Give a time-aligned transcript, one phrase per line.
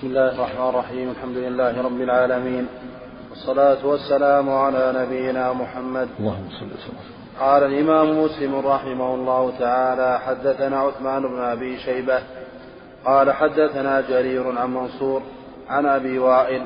[0.00, 2.66] بسم الله الرحمن الرحيم الحمد لله رب العالمين
[3.30, 6.08] والصلاة والسلام على نبينا محمد.
[6.20, 6.98] اللهم صل وسلم.
[7.40, 12.18] قال الإمام مسلم رحمه الله تعالى حدثنا عثمان بن أبي شيبة
[13.04, 15.22] قال حدثنا جرير عن منصور
[15.68, 16.62] عن أبي وائل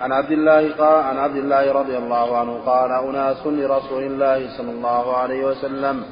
[0.00, 4.70] عن عبد الله قال عن عبد الله رضي الله عنه قال أناس لرسول الله صلى
[4.70, 6.04] الله عليه وسلم.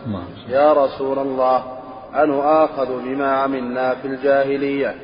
[0.48, 1.62] يا رسول الله
[2.14, 4.94] أن آخذ بما عملنا في الجاهلية.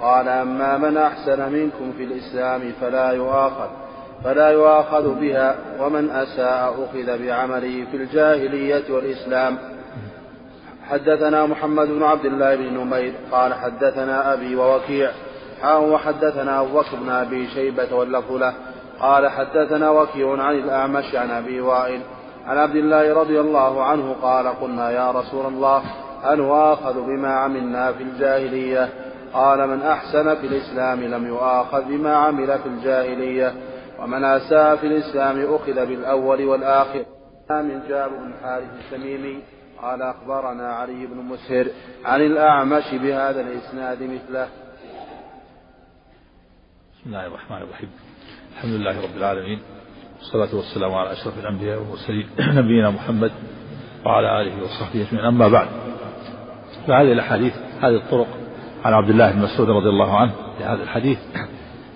[0.00, 3.68] قال أما من أحسن منكم في الإسلام فلا يؤاخذ
[4.24, 9.58] فلا يؤاخذ بها ومن أساء أخذ بعمله في الجاهلية والإسلام.
[10.88, 15.10] حدثنا محمد بن عبد الله بن نمير قال حدثنا أبي ووكيع
[15.62, 18.52] حاء وحدثنا أبو بن أبي شيبة واللفظ له.
[19.00, 22.00] قال حدثنا وكيع عن الأعمش عن أبي وائل
[22.46, 25.82] عن عبد الله رضي الله عنه قال قلنا يا رسول الله
[26.24, 28.88] أن آخذ بما عملنا في الجاهلية؟
[29.32, 33.54] قال من أحسن في الإسلام لم يؤاخذ بما عمل في الجاهلية
[33.98, 37.04] ومن أساء في الإسلام أخذ بالأول والآخر.
[37.50, 39.42] من جابر بن حارث التميمي
[39.82, 41.66] قال أخبرنا علي بن مسهر
[42.04, 44.48] عن الأعمش بهذا الإسناد مثله.
[46.94, 47.90] بسم الله الرحمن الرحيم.
[48.56, 49.60] الحمد لله رب العالمين
[50.18, 52.28] والصلاة والسلام على أشرف الأنبياء والمرسلين
[52.58, 53.32] نبينا محمد
[54.06, 55.26] وعلى آله وصحبه أجمعين.
[55.26, 55.68] أما بعد
[56.86, 58.28] فهذه الأحاديث هذه الطرق
[58.84, 61.18] عن عبد الله بن مسعود رضي الله عنه في هذا الحديث.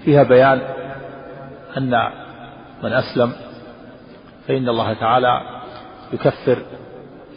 [0.05, 0.61] فيها بيان
[1.77, 2.11] أن
[2.83, 3.33] من أسلم
[4.49, 5.41] فإن الله تعالى
[6.13, 6.59] يكفر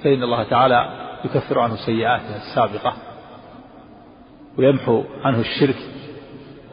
[0.03, 0.89] فإن الله تعالى
[1.25, 2.93] يكفر عنه سيئاته السابقة
[4.57, 5.75] ويمحو عنه الشرك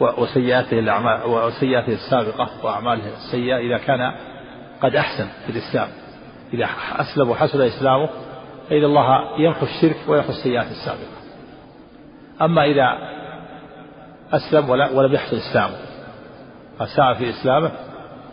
[0.00, 4.12] وسيئاته الأعمال وسيئاته السابقة وأعماله السيئة إذا كان
[4.83, 5.88] قد أحسن في الإسلام.
[6.55, 8.09] إذا أسلم وحسن إسلامه
[8.70, 11.23] فإن الله يمحو الشرك ويمحو السيئات السابقة.
[12.42, 12.98] أما إذا
[14.32, 15.77] أسلم ولم يحصل إسلامه
[16.80, 17.70] أساء في إسلامه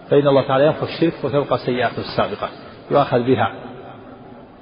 [0.09, 2.49] فإن الله تعالى يمحو الشرك وتبقى سيئاته السابقة.
[2.91, 3.53] يؤخذ بها.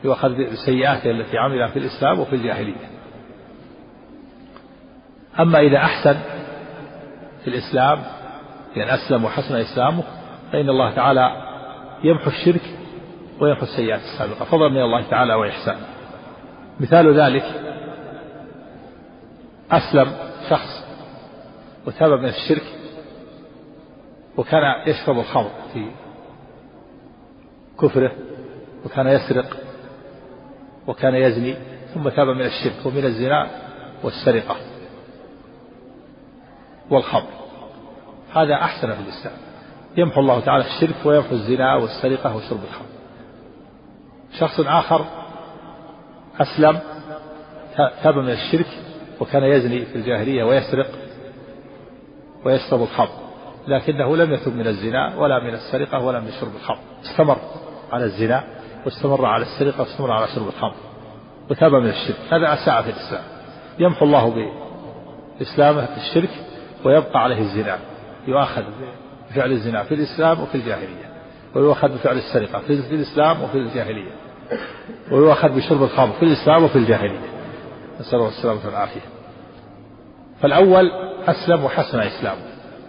[0.03, 2.89] يؤخذ بسيئاته التي عملها في الإسلام وفي الجاهلية.
[5.39, 6.17] أما إذا أحسن
[7.43, 7.99] في الإسلام
[8.75, 10.03] يعني أسلم وحسن إسلامه
[10.51, 11.31] فإن الله تعالى
[12.03, 12.61] يمحو الشرك
[13.39, 14.45] ويمحو السيئات السابقة.
[14.45, 15.77] فضلا من الله تعالى وإحسان
[16.79, 17.43] مثال ذلك
[19.71, 20.15] أسلم
[20.49, 20.83] شخص
[21.87, 22.63] وتاب من الشرك
[24.37, 25.91] وكان يشرب الخمر في
[27.81, 28.11] كفره
[28.85, 29.57] وكان يسرق
[30.87, 31.55] وكان يزني
[31.93, 33.47] ثم تاب من الشرك ومن الزنا
[34.03, 34.55] والسرقة
[36.89, 37.29] والخمر.
[38.33, 39.37] هذا أحسن في الإسلام.
[39.97, 42.85] يمحو الله تعالى الشرك ويمحو الزنا والسرقة وشرب الخمر.
[44.39, 45.05] شخص آخر
[46.39, 46.79] أسلم
[48.03, 48.67] تاب من الشرك
[49.19, 50.87] وكان يزني في الجاهلية ويسرق
[52.45, 53.09] ويشرب الخمر
[53.67, 56.79] لكنه لم يتب من الزنا ولا من السرقة ولا من شرب الخمر.
[57.03, 57.37] استمر
[57.91, 58.43] على الزنا
[58.85, 60.75] واستمر على السرقة واستمر على شرب الخمر
[61.49, 62.17] وتاب من الشرك.
[62.31, 63.23] هذا أساء في الإسلام.
[63.79, 64.51] يمحو الله
[65.39, 66.29] بإسلامه الشرك
[66.85, 67.77] ويبقى عليه الزنا.
[68.27, 68.63] يؤاخذ
[69.29, 71.09] بفعل الزنا في الإسلام وفي الجاهلية
[71.55, 74.11] ويؤخذ بفعل السرقة في الإسلام وفي الجاهلية
[75.11, 77.38] ويؤخذ بشرب الخمر في الإسلام وفي الجاهلية.
[77.99, 79.01] نسأل الله السلامة والعافية.
[80.41, 80.91] فالأول
[81.27, 82.41] أسلم وحسن إسلامه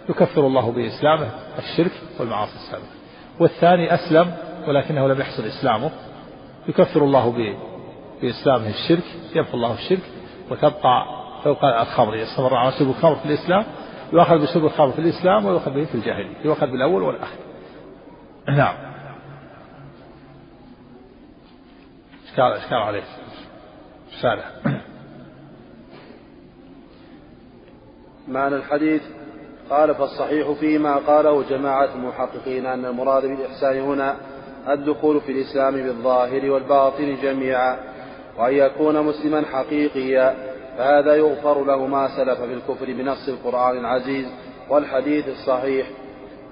[0.09, 1.29] يكفر الله بإسلامه
[1.59, 2.87] الشرك والمعاصي السابقة
[3.39, 4.33] والثاني أسلم
[4.67, 5.91] ولكنه لم يحصل إسلامه.
[6.67, 7.55] يكفر الله
[8.21, 9.03] بإسلامه الشرك
[9.35, 10.03] يمحو الله الشرك
[10.51, 11.05] وتبقى
[11.43, 12.15] فوق الخمر.
[12.15, 13.65] يستمر على شرب الخمر في الإسلام
[14.13, 16.37] يؤخذ بشرب الخمر في الإسلام ويؤخذ به في الجاهلية.
[16.45, 17.37] يؤخذ بالأول والآخر.
[18.47, 18.75] نعم.
[22.27, 23.03] إشكال إشكال عليه؟
[24.13, 24.43] رسالة
[28.27, 29.01] معنى الحديث
[29.69, 34.15] قال فالصحيح فيما قاله جماعة المحققين أن المراد بالإحسان هنا
[34.69, 37.77] الدخول في الإسلام بالظاهر والباطن جميعا
[38.39, 40.35] وأن يكون مسلما حقيقيا
[40.77, 44.25] فهذا يغفر له ما سلف في الكفر بنص القرآن العزيز
[44.69, 45.87] والحديث الصحيح.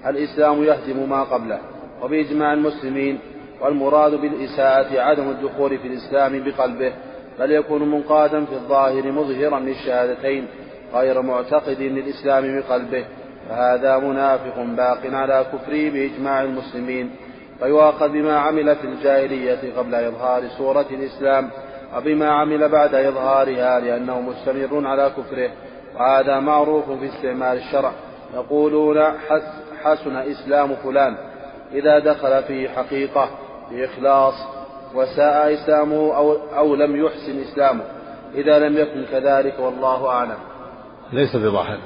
[0.06, 1.60] الإسلام يهدم ما قبله
[2.02, 3.18] وبإجماع المسلمين
[3.60, 6.92] والمراد بالإساءة عدم الدخول في الإسلام بقلبه
[7.38, 10.46] بل يكون منقادا في الظاهر مظهرا للشهادتين
[10.94, 13.04] غير معتقد للإسلام بقلبه
[13.48, 17.10] فهذا منافق باق على كفره بإجماع المسلمين
[17.60, 21.50] فيؤاخذ بما عمل في الجاهلية قبل إظهار صورة الإسلام
[21.96, 25.50] وبما عمل بعد إظهارها لأنه مستمر على كفره
[25.96, 27.92] وهذا معروف في استعمال الشرع
[28.34, 29.02] يقولون
[29.82, 31.16] حسن إسلام فلان
[31.72, 33.30] إذا دخل فيه حقيقة
[33.70, 34.34] بإخلاص
[34.94, 37.84] وساء إسلامه أو, أو لم يحسن إسلامه
[38.34, 40.49] إذا لم يكن كذلك والله أعلم.
[41.12, 41.78] ليس بظاهر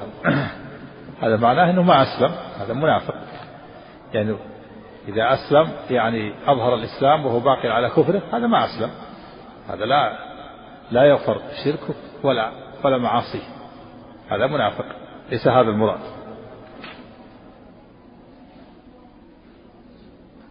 [1.21, 2.31] هذا معناه أنه ما أسلم.
[2.59, 3.15] هذا منافق.
[4.13, 4.35] يعني
[5.07, 8.89] إذا أسلم يعني أظهر الإسلام وهو باقي على كفره هذا ما أسلم.
[9.69, 10.17] هذا لا
[10.91, 11.93] لا يغفر شركه
[12.23, 12.51] ولا
[12.83, 13.43] ولا معاصيه.
[14.29, 14.85] هذا منافق.
[15.31, 15.99] ليس هذا المراد.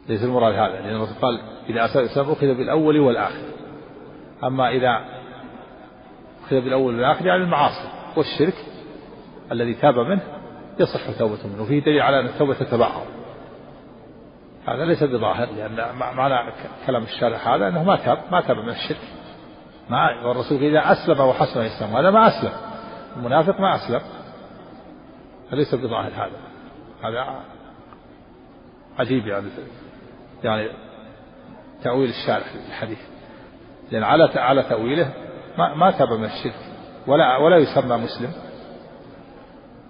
[0.09, 0.81] ليس المراد هذا.
[0.81, 3.43] لأن الرسول قال إذا أسلم الإسلام أخذ بالأول والآخر.
[4.45, 5.05] أما إذا
[6.45, 7.94] أخذ بالأول والآخر يعني المعاصي.
[8.17, 8.55] والشرك
[9.53, 10.23] الذي تاب منه
[10.81, 13.03] يصح توبته منه وفيه دليل على أن التوبة تتبعض.
[14.67, 16.53] هذا ليس بظاهر لأن معنى
[16.87, 19.01] كلام الشارح هذا أنه ما تاب ما تاب من الشرك.
[19.91, 22.53] ما والرسول إذا أسلم وحسن الإسلام هذا ما أسلم.
[23.17, 24.01] المنافق ما أسلم.
[25.51, 26.41] فليس بظاهر هذا.
[27.03, 27.41] هذا
[28.99, 29.49] عجيب يعني
[30.45, 30.69] يعني
[31.83, 32.99] تأويل الشارح للحديث
[33.91, 35.13] لأن على على تأويله
[35.59, 36.74] ما ما تاب من الشرك.
[37.07, 38.33] ولا ولا يسمى مسلم.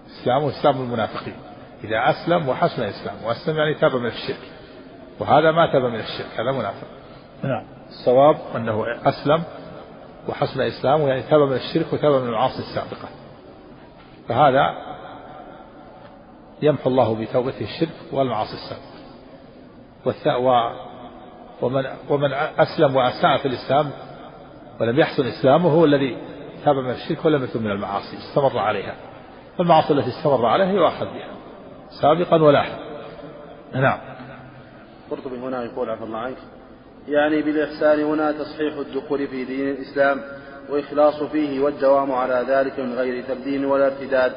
[0.06, 1.36] إسلامه إسلام المنافقين.
[1.84, 3.16] إذا أسلم وحسن الإسلام.
[3.24, 4.50] وأسلم يعني تاب من الشرك.
[5.20, 6.40] وهذا ما تاب من الشرك.
[6.40, 6.86] هذا منافق.
[7.42, 7.64] نعم.
[7.88, 9.42] الصواب أنه أسلم
[10.28, 13.08] وحسن إسلامه يعني تاب من الشرك وتاب من المعاصي السابقة.
[14.28, 14.74] فهذا
[16.62, 18.94] يمحو الله بتوبته الشرك والمعاصي السابقة.
[21.62, 23.90] ومن ومن أسلم وأساء في الإسلام
[24.80, 26.16] ولم يحسن إسلامه هو الذي
[26.64, 28.94] تاب من الشرك ولم يتب من المعاصي؟ استمر عليها.
[29.58, 31.34] فالمعاصي التي استمر عليها يؤاخذ بها.
[32.00, 32.78] سابقا ولاحقا
[33.74, 33.98] نعم.
[35.10, 36.36] قرطبي هنا يقول عفى الله عنك
[37.08, 40.20] يعني بالإحسان هنا تصحيح الدخول في دين الإسلام
[40.70, 44.32] وإخلاص فيه والدوام على ذلك من غير تبديل ولا ارتداد.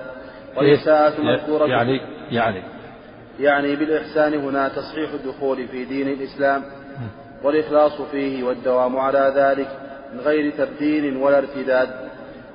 [0.57, 2.01] والإساءة مذكورة يعني
[2.31, 2.63] يعني.
[3.39, 6.63] يعني بالإحسان هنا تصحيح الدخول في دين الإسلام
[7.43, 9.67] والإخلاص فيه والدوام على ذلك
[10.13, 12.06] من غير تبديل ولا ارتداد.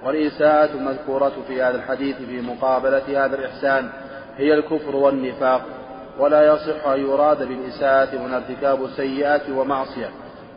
[0.04, 3.88] والإساءة المذكورة في هذا الحديث في مقابلة هذا الإحسان
[4.37, 5.62] هي الكفر والنفاق
[6.19, 10.08] ولا يصح أن يراد بالإساءة هنا ارتكاب السيئات ومعصية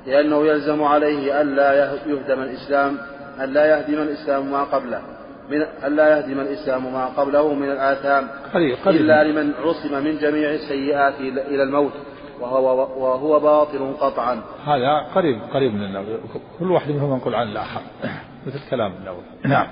[0.08, 2.98] لأنه يلزم عليه ألا يهدم الإسلام
[3.42, 5.02] ألا يهدم الإسلام ما قبله
[5.50, 10.50] من ألا يهدم الإسلام ما قبله من الآثام قريب قريب إلا لمن عصم من جميع
[10.50, 11.92] السيئات إلى الموت.
[12.42, 14.42] وهو وهو باطل قطعا.
[14.66, 16.18] هذا قريب قريب من النووي.
[16.60, 17.82] كل واحد منهم ينقل عن الآخر.
[18.48, 19.24] مثل كلام النووي.
[19.46, 19.68] نعم.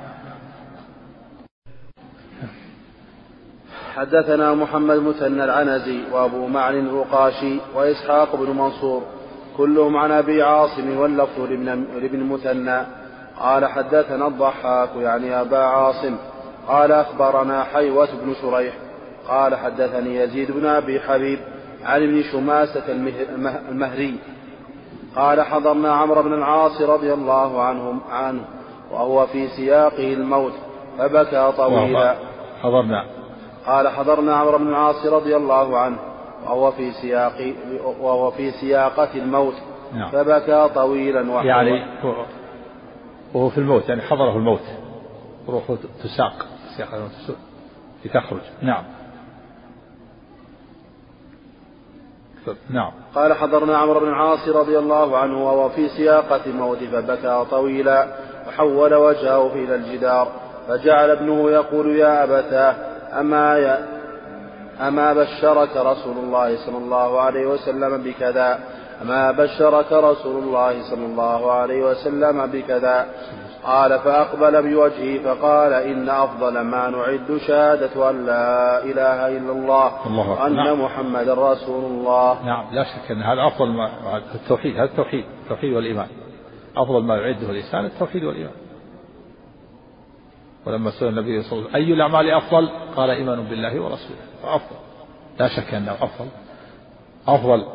[3.95, 9.03] حدثنا محمد مثنى العنزي وأبو معن الرقاشي وإسحاق بن منصور.
[9.57, 11.39] كلهم عن أبي عاصم واللفظ
[12.01, 12.85] لابن مثنى
[13.39, 16.17] قال حدثنا الضحاك يعني أبا عاصم.
[16.67, 18.73] قال أخبرنا حيوة بن شريح.
[19.27, 21.39] قال حدثني يزيد بن أبي حبيب.
[21.85, 22.83] عن ابن شماسة
[23.69, 24.15] المهري
[25.15, 28.45] قال حضرنا عمرو بن العاص رضي الله عنهم عنه
[28.91, 30.53] وهو في سياقه الموت
[30.97, 32.15] فبكى طويلا.
[32.61, 33.05] حضرنا.
[33.65, 35.97] قال حضرنا عمرو بن العاص رضي الله عنه
[36.45, 37.53] وهو في سياق
[38.01, 39.55] وهو في سياقة الموت
[39.93, 40.09] نعم.
[40.11, 41.85] فبكى طويلا وحوى يعني
[43.33, 44.61] وهو في الموت يعني حضره الموت.
[45.49, 46.45] روحه تساق.
[46.77, 47.11] سياق الموت
[48.05, 48.83] لتخرج نعم.
[52.69, 52.91] نعم.
[53.15, 58.07] قال حضرنا عمرو بن العاص رضي الله عنه وهو في سياقة الموت فبكى طويلا
[58.47, 60.27] وحول وجهه إلى الجدار
[60.67, 62.75] فجعل ابنه يقول يا أبتاه
[63.19, 63.77] أما ي...
[64.87, 68.59] أما بشرك رسول الله صلى الله عليه وسلم بكذا؟
[69.01, 73.05] أما بشرك رسول الله صلى الله عليه وسلم بكذا؟
[73.65, 80.29] قال فأقبل بوجهه فقال إن أفضل ما نعد شهادة أن لا إله إلا الله, الله
[80.29, 80.81] وأن نعم.
[80.81, 82.45] محمد رسول الله.
[82.45, 86.07] نعم لا شك أن هذا أفضل ما التوحيد هذا التوحيد التوحيد والإيمان.
[86.77, 88.53] أفضل ما يعده الإنسان التوحيد والإيمان.
[90.65, 94.21] ولما سئل النبي صلى الله عليه وسلم أي الأعمال أفضل؟ قال إيمان بالله ورسوله.
[94.43, 94.75] فأفضل
[95.39, 96.27] لا شك أنه أفضل.
[97.27, 97.65] أفضل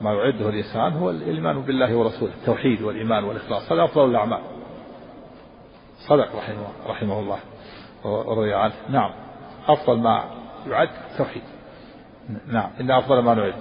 [0.00, 3.72] ما يعده الإنسان هو الإيمان بالله ورسوله التوحيد والإيمان والإخلاص.
[3.72, 4.59] هذا أفضل الأعمال.
[6.08, 7.38] صدق رحمه, رحمه الله
[8.04, 8.72] ورضي عنه.
[8.88, 9.10] نعم.
[9.68, 10.24] أفضل ما
[10.66, 11.42] يعد التوحيد
[12.46, 12.70] نعم.
[12.80, 13.54] إن أفضل ما نعد.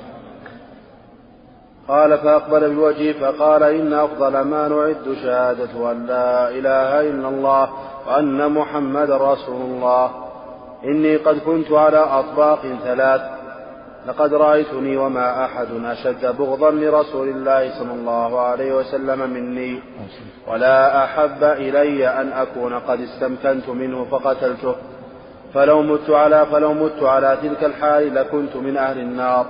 [1.88, 7.70] قال فأقبل بوجهه فقال إن أفضل ما نعد شهادة أن لا إله إلا الله
[8.08, 10.12] وأن محمد رسول الله.
[10.86, 13.39] إني قد كنت على أطباق ثلاث
[14.08, 19.80] لقد رأيتني وما أحد أشد بغضا لرسول الله صلى الله عليه وسلم مني
[20.48, 24.76] ولا أحب إلي أن أكون قد استمكنت منه فقتلته.
[25.54, 29.46] فلو مت على فلو مت على تلك الحال لكنت من أهل النار.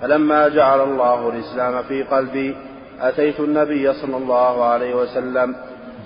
[0.00, 2.56] فلما جعل الله الإسلام في قلبي
[3.00, 5.56] أتيت النبي صلى الله عليه وسلم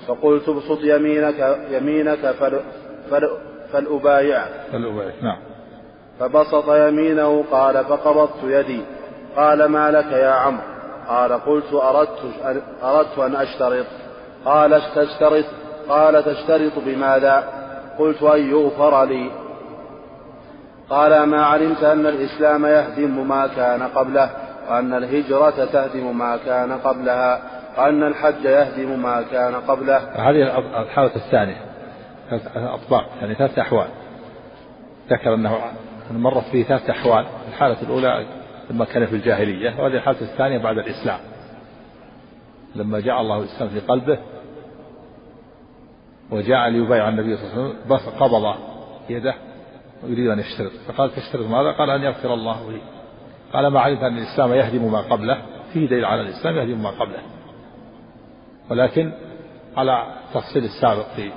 [0.06, 2.60] فقلت ابسط يمينك يمينك فل
[3.10, 3.28] فل
[3.72, 5.38] فلأبايعه فلأبايع نعم.
[6.20, 8.82] فبسط يمينه قال فقبضت يدي.
[9.36, 10.62] قال ما لك يا عمرو؟
[11.08, 12.18] قال قلت أردت
[12.82, 13.86] أردت أن أشترط.
[14.44, 15.44] قال تشترط
[15.88, 17.44] قال تشترط بماذا؟
[17.98, 19.30] قلت أن يغفر لي.
[20.90, 24.30] قال ما علمت أن الإسلام يهدم ما كان قبله
[24.70, 27.40] وأن الهجرة تهدم ما كان قبلها
[27.78, 29.96] وأن الحج يهدم ما كان قبله.
[29.96, 31.56] هذه الحالة الثانية.
[32.56, 33.88] أطباق يعني ثلاث أحوال.
[35.10, 35.56] ذكر أنه
[36.12, 38.26] مرت فيه ثلاث أحوال الحالة الأولى
[38.70, 41.20] لما كان في الجاهلية وهذه الحالة الثانية بعد الإسلام.
[42.74, 44.18] لما جاء الله الإسلام في قلبه
[46.30, 48.54] وجاء ليبايع النبي صلى الله عليه وسلم بس قبض
[49.10, 49.34] يده
[50.04, 50.72] ويريد أن يشترط.
[50.88, 52.80] فقال تشترط ماذا؟ قال أن يغفر الله لي.
[53.52, 55.42] قال ما علمت أن الإسلام يهدم ما قبله.
[55.72, 57.22] فيه دليل على الإسلام يهدم ما قبله.
[58.70, 59.12] ولكن
[59.76, 61.32] على تفصيل السابق في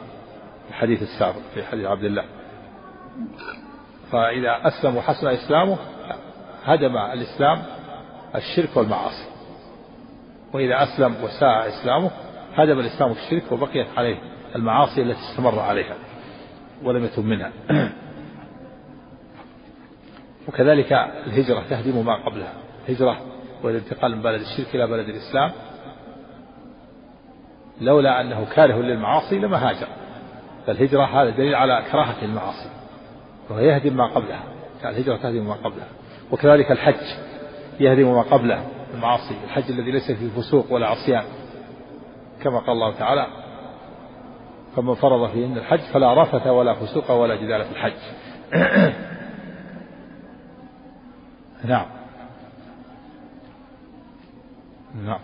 [0.69, 2.23] الحديث السابق في حديث عبد الله.
[4.11, 5.77] فإذا أسلم وحسن إسلامه
[6.63, 7.63] هدم الإسلام
[8.35, 9.25] الشرك والمعاصي.
[10.53, 12.11] وإذا أسلم وساء إسلامه
[12.55, 14.17] هدم الإسلام الشرك وبقيت عليه
[14.55, 15.95] المعاصي التي استمر عليها
[16.83, 17.51] ولم يتم منها.
[20.47, 20.93] وكذلك
[21.27, 22.53] الهجرة تهدم ما قبلها.
[22.89, 23.17] الهجرة
[23.63, 25.51] والانتقال من بلد الشرك إلى بلد الإسلام.
[27.81, 29.87] لولا أنه كاره للمعاصي لما هاجر.
[30.67, 32.80] فالهجرة هذا دليل على كراهة المعاصي.
[33.59, 34.43] يهدم ما قبلها.
[34.85, 35.87] الهجرة تهدم ما قبلها.
[36.31, 37.05] وكذلك الحج
[37.79, 41.23] يهدم ما قبله المعاصي الحج الذي ليس فيه فسوق ولا عصيان.
[42.43, 43.27] كما قال الله تعالى
[44.75, 47.93] فمن فرض فيهن الحج فلا رفث ولا فسوق ولا جدال في الحج.
[51.71, 51.85] نعم.
[55.05, 55.19] نعم.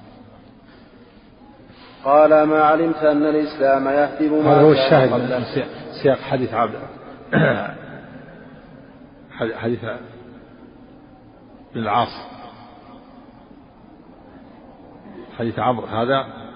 [2.06, 5.44] قال ما علمت أن الإسلام يهدم ما هذا هو الشاهد من
[6.04, 6.76] سياق حديث عبد
[9.38, 9.82] حديث
[11.76, 12.28] بن العاص.
[15.38, 15.88] حديث عمرو.
[15.88, 16.48] هذا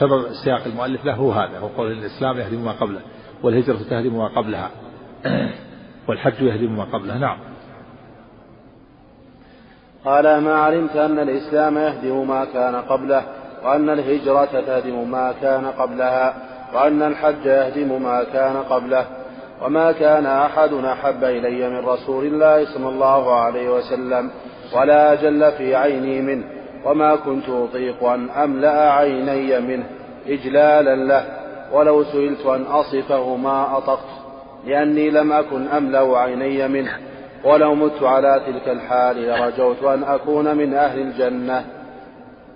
[0.00, 3.00] سبب سياق المؤلف له هو هذا هو قول الإسلام يهدم ما قبله
[3.42, 4.70] والهجرة تهدم ما قبلها
[6.08, 7.38] والحج يهدم ما قبله نعم.
[10.04, 13.24] قال ما علمت أن الإسلام يهدم ما كان قبله
[13.64, 16.34] وأن الهجرة تهدم ما كان قبلها
[16.74, 19.06] وأن الحج يهدم ما كان قبله.
[19.62, 24.30] وما كان أحد أحب إلي من رسول الله صلى الله عليه وسلم
[24.76, 26.44] ولا أجل في عيني منه
[26.84, 29.84] وما كنت أطيق أن أملأ عيني منه
[30.28, 31.24] إجلالا له
[31.72, 34.22] ولو سئلت أن أصفه ما أطقت
[34.66, 36.96] لأني لم أكن أملأ عيني منه
[37.44, 41.64] ولو مت على تلك الحال لرجوت أن أكون من أهل الجنة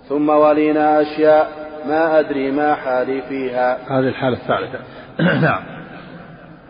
[0.08, 1.48] ثم ولينا أشياء
[1.88, 4.78] ما أدري ما حالي فيها هذه الحالة الثالثة.
[5.46, 5.75] نعم.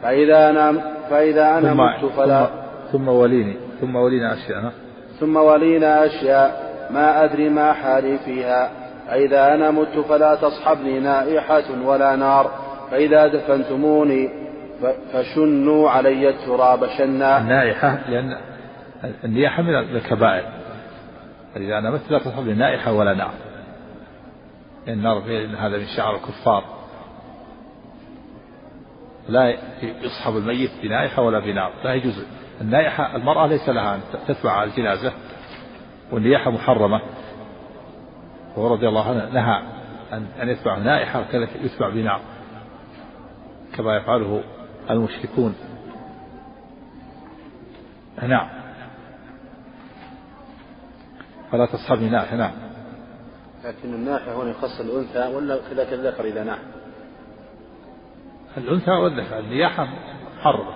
[0.03, 0.73] فإذا أنا
[1.11, 2.47] فإذا أنا مت فلا
[2.93, 3.57] ثم, ثم وليني.
[3.81, 4.73] ثم ولينا أشياء
[5.21, 8.71] ثم ولينا أشياء ما أدري ما حالي فيها.
[9.07, 12.51] فإذا أنا مت فلا تصحبني نائحة ولا نار.
[12.91, 14.31] فإذا دفنتموني
[15.13, 17.39] فشنوا علي التراب شنا.
[17.39, 18.37] النائحة لأن
[19.25, 20.45] النياحة من الكبائر.
[21.55, 23.33] فإذا أنا مت لا تصحبني نائحة ولا نار.
[24.89, 25.23] النار
[25.59, 26.65] هذا من شعر الكفار.
[29.29, 32.25] لا يصحب الميت بنائحة ولا بنار لا يجوز.
[32.61, 35.13] النائحة المرأة ليس لها أن تتبع الجنازة
[36.13, 37.01] والنياحة محرمة.
[38.57, 39.63] وهو رضي الله عنه نهى
[40.43, 42.21] أن يتبع نائحة وكذلك يتبع بنار
[43.77, 44.43] كما يفعله
[44.91, 45.55] المشركون.
[48.23, 48.49] نعم.
[51.53, 52.53] فلا تصحبني نائحة نعم.
[53.65, 56.59] لكن الناحية هنا يخص الأنثى ولا كذاك الذكر إذا ناح.
[58.57, 59.89] الأنثى والذكر النياحة
[60.39, 60.73] محرمة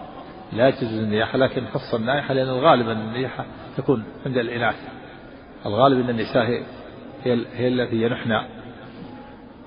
[0.53, 3.45] لا يجوز النياحة لكن خص النائحة لأن الغالب أن النياحة
[3.77, 4.77] تكون عند الإناث.
[5.67, 6.63] الغالب أن النساء هي
[7.25, 8.41] هي, هي التي ينحن.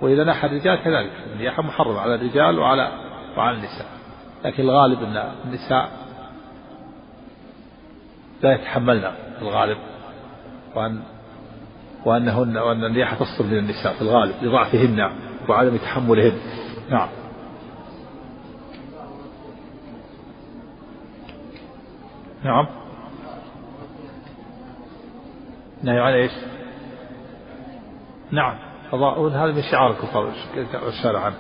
[0.02, 1.12] وإذا نحى الرجال كذلك.
[1.34, 2.92] النياحة محرمة على الرجال وعلى
[3.38, 3.88] وعلى النساء.
[4.46, 5.92] لكن الغالب أن النساء
[8.44, 9.78] لا يتحملن الغالب
[10.76, 11.00] وأن
[12.06, 15.12] وأنهن وأن النياحة تصدر من النساء في الغالب لضعفهن
[15.50, 16.40] وعدم تحملهن.
[16.90, 17.23] نعم.
[22.44, 22.68] نعم.
[25.84, 26.32] نهي عن إيش؟
[28.32, 28.58] نعم.
[29.34, 30.34] هذا من شعار الكفار
[30.88, 31.36] الشارع عنه.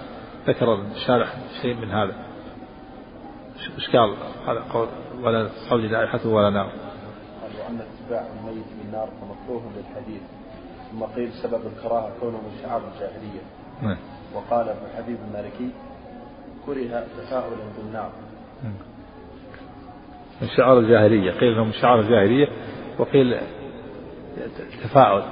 [0.47, 1.27] ذكر الشارع
[1.61, 2.15] شيء من هذا.
[3.77, 4.15] إيش قال؟
[4.47, 4.87] هذا قول
[5.21, 10.21] ولا تصلي لائحته ولا نار قال وأن اتباع الميت بالنار فمكروه للحديث
[10.91, 13.41] ثم قيل سبب الكراهة كونه من شعار الجاهلية.
[13.81, 13.97] نعم.
[14.35, 15.69] وقال ابن حبيب المالكي
[16.65, 18.11] كره تفاؤلا بالنار.
[20.41, 21.31] من شعار الجاهلية.
[21.31, 22.47] قيل انه من شعار الجاهلية
[22.99, 23.37] وقيل
[24.83, 25.23] تفاؤل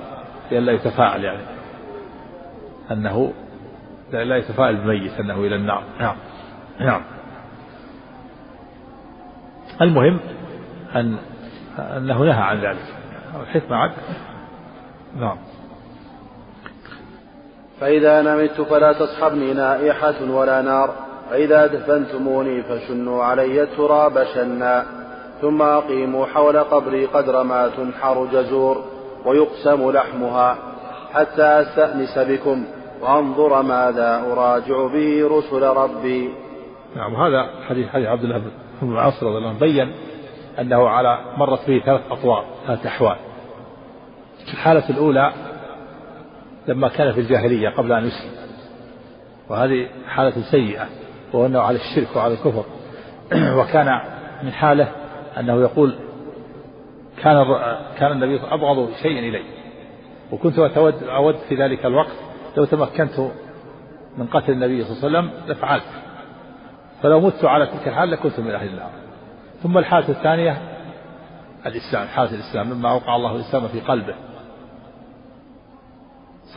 [0.51, 1.43] لئلا يتفاعل يعني.
[2.91, 3.33] أنه
[4.11, 5.83] لا يتفاعل بميت أنه إلى النار.
[5.99, 6.15] نعم
[6.79, 7.01] نعم.
[9.81, 10.19] المهم
[10.95, 11.17] أن
[11.79, 12.85] أنه نهى عن ذلك.
[13.41, 13.91] الحكمة عد
[15.15, 15.37] نعم.
[17.79, 21.10] فإذا نمت فلا تصحبني نائحة ولا نار.
[21.31, 24.85] فإذا دفنتموني فشنوا علي التراب شنا
[25.41, 28.83] ثم أقيموا حول قبري قدر ما تنحر جزور
[29.25, 30.57] ويقسم لحمها
[31.13, 32.65] حتى أستأنس بكم
[33.01, 36.29] وأنظر ماذا أراجع به رسل ربي.
[36.95, 38.41] نعم هذا حديث حديث عبد الله
[38.81, 39.93] بن العاص رضي الله عنه بين
[40.59, 43.15] أنه على مرت به ثلاث أطوار ثلاث أحوال.
[44.53, 45.31] الحالة الأولى
[46.67, 48.31] لما كان في الجاهلية قبل أن يسلم
[49.49, 50.87] وهذه حالة سيئة.
[51.33, 52.63] وأنه على الشرك وعلى الكفر.
[53.59, 54.01] وكان
[54.43, 54.91] من حاله
[55.39, 55.95] أنه يقول
[57.17, 57.45] كان
[57.97, 59.43] كان النبي أبغض شيء إلي.
[60.31, 62.15] وكنت أتود أود في ذلك الوقت
[62.57, 63.19] لو تمكنت
[64.17, 65.83] من قتل النبي صلى الله عليه وسلم لفعلت.
[67.03, 68.89] فلو مت على تلك الحال لكنت من أهل النار.
[69.63, 70.61] ثم الحالة الثانية
[71.65, 74.15] الإسلام حالة الإسلام مما أوقع الله الإسلام في قلبه.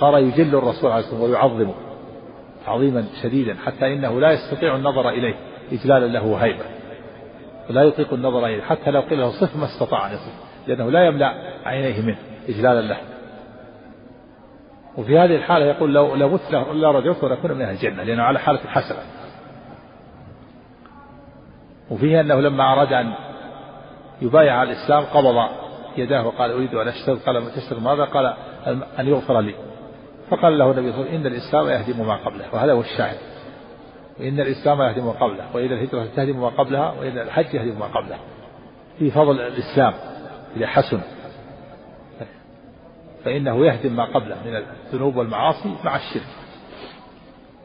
[0.00, 1.75] صار يجل الرسول عليه الصلاة والسلام ويعظمه.
[2.66, 5.35] تعظيما شديدا حتى إنه لا يستطيع النظر إليه
[5.73, 6.64] إجلالا له وهيبة.
[7.71, 10.33] ولا يطيق النظر إليه حتى لو قيل له صف ما استطاع أن يصف
[10.66, 12.18] لأنه لا يملأ عينيه منه
[12.49, 12.97] إجلالا له.
[14.97, 16.40] وفي هذه الحالة يقول لو لو مت
[16.73, 18.99] لا رجعت ولكون من أهل الجنة لأنه على حالة حسنة.
[21.90, 23.12] وفيه أنه لما أراد أن
[24.23, 25.49] يبايع على الإسلام قبض
[25.97, 28.35] يداه وقال أريد أن أشتغل قال تشتغل ماذا؟ قال
[28.99, 29.54] أن يغفر لي.
[30.31, 32.54] فقال له النبي صلى الله عليه وسلم إن الإسلام يهدم ما قبله.
[32.54, 33.19] وهذا هو الشاهد.
[34.21, 35.45] وإن الإسلام يهدم ما قبله.
[35.54, 38.19] وإن الهجرة تهدم ما قبلها وإن الحج يهدم ما قبله
[38.99, 39.95] في فضل الإسلام
[40.57, 41.00] إذا حسن.
[43.25, 46.26] فإنه يهدم ما قبله من الذنوب والمعاصي مع الشرك.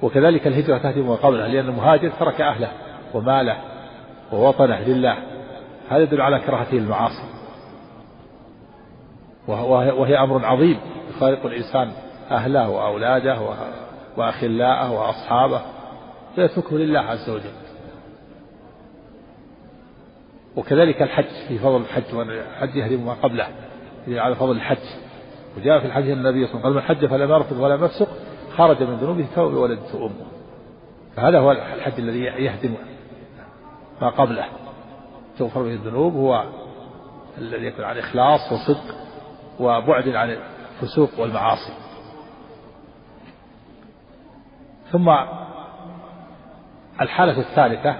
[0.01, 2.71] وكذلك الهجرة تهدم ما قبلها لأن المهاجر ترك أهله
[3.13, 3.57] وماله
[4.33, 5.17] ووطنه لله.
[5.89, 7.23] هذا يدل على كراهته المعاصي
[9.47, 10.79] وهي أمر عظيم.
[11.09, 11.91] يفارق الإنسان
[12.31, 13.41] أهله وأولاده
[14.17, 15.61] وأخلاءه وأصحابه
[16.35, 17.51] فيتركه لله عز وجل.
[20.55, 23.47] وكذلك الحج في فضل الحج والحج يهدم ما قبله
[24.07, 24.77] على فضل الحج.
[25.57, 28.07] وجاء في الحديث النبي صلى الله عليه وسلم الحج فلم يرفض ولا يفسق
[28.57, 30.25] خرج من ذنوبه كوب ولدته امه
[31.15, 32.73] فهذا هو الحج الذي يهدم
[34.01, 34.45] ما قبله.
[35.39, 36.43] تغفر به الذنوب هو
[37.37, 38.95] الذي يكون عن إخلاص وصدق
[39.59, 40.37] وبعد عن
[40.81, 41.73] الفسوق والمعاصي.
[44.91, 45.09] ثم
[47.01, 47.95] الحالة الثالثة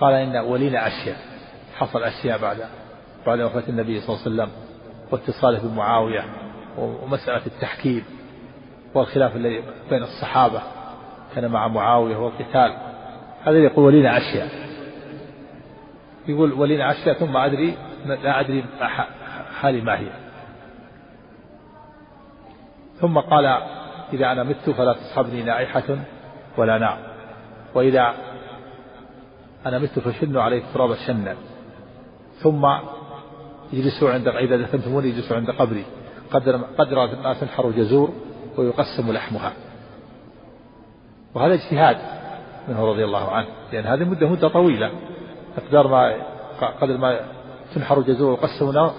[0.00, 1.16] قال إن ولينا أشياء
[1.76, 2.56] حصل أشياء بعد
[3.26, 4.66] بعد وفاة النبي صلى الله عليه وسلم
[5.10, 6.24] واتصاله بمعاوية
[6.78, 8.04] ومسألة التحكيم
[8.94, 10.62] والخلاف الذي بين الصحابة
[11.34, 12.76] كان مع معاوية والقتال.
[13.44, 14.48] هذا يقول ولينا أشياء
[16.28, 17.76] يقول ولينا أشياء ثم أدري
[18.06, 18.64] لا أدري
[19.60, 20.08] حالي ما هي.
[23.00, 23.62] ثم قال
[24.12, 25.98] إذا أنا مت فلا تصحبني نائحة
[26.58, 26.98] ولا نار
[27.74, 28.14] وإذا
[29.66, 31.34] أنا مت فشنوا عليه التراب شنا
[32.42, 32.66] ثم
[33.72, 35.84] يجلسوا عند إذا دفنتموني يجلسوا عند قبري.
[36.30, 38.12] قدر قدر ما تنحر جزور
[38.58, 39.52] ويقسم لحمها.
[41.34, 41.96] وهذا اجتهاد
[42.68, 43.46] منه رضي الله عنه.
[43.72, 44.90] لأن هذه مدة مدة طويلة.
[45.58, 46.14] مقدار ما
[46.80, 47.20] قدر ما
[47.74, 48.90] تنحر جزور ويقسم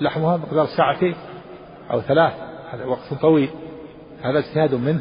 [0.00, 1.14] لحمها مقدار ساعتين
[1.90, 2.32] أو ثلاث.
[2.70, 3.50] هذا وقت طويل.
[4.22, 5.00] هذا اجتهاد منه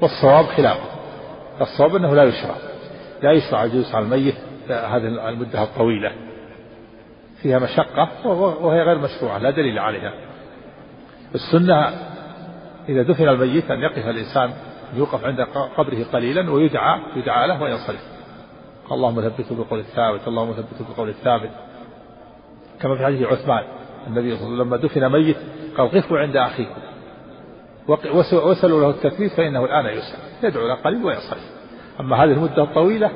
[0.00, 0.88] والصواب خلافه.
[1.60, 2.54] الصواب أنه لا يشرع
[3.22, 4.34] لا يشرع الجلوس على الميت
[4.68, 6.12] هذه المدة الطويلة.
[7.42, 8.26] فيها مشقة
[8.60, 10.12] وهي غير مشروعة لا دليل عليها.
[11.34, 11.90] السنة
[12.88, 14.50] إذا دفن الميت أن يقف الإنسان
[14.94, 15.40] يوقف عند
[15.76, 18.04] قبره قليلا ويدعى يدعى له وينصرف.
[18.92, 21.50] اللهم ثبته بقول الثابت اللهم ثبته بقول الثابت.
[22.80, 23.64] كما في حديث عثمان
[24.06, 25.36] النبي صلى الله عليه وسلم لما دفن ميت
[25.76, 26.83] قال قفوا عند أخيكم.
[27.88, 30.18] وسلوا له التثبيت فإنه الآن يسأل.
[30.42, 31.50] يدعو له قليل وينصرف
[32.00, 33.10] أما هذه المدة الطويلة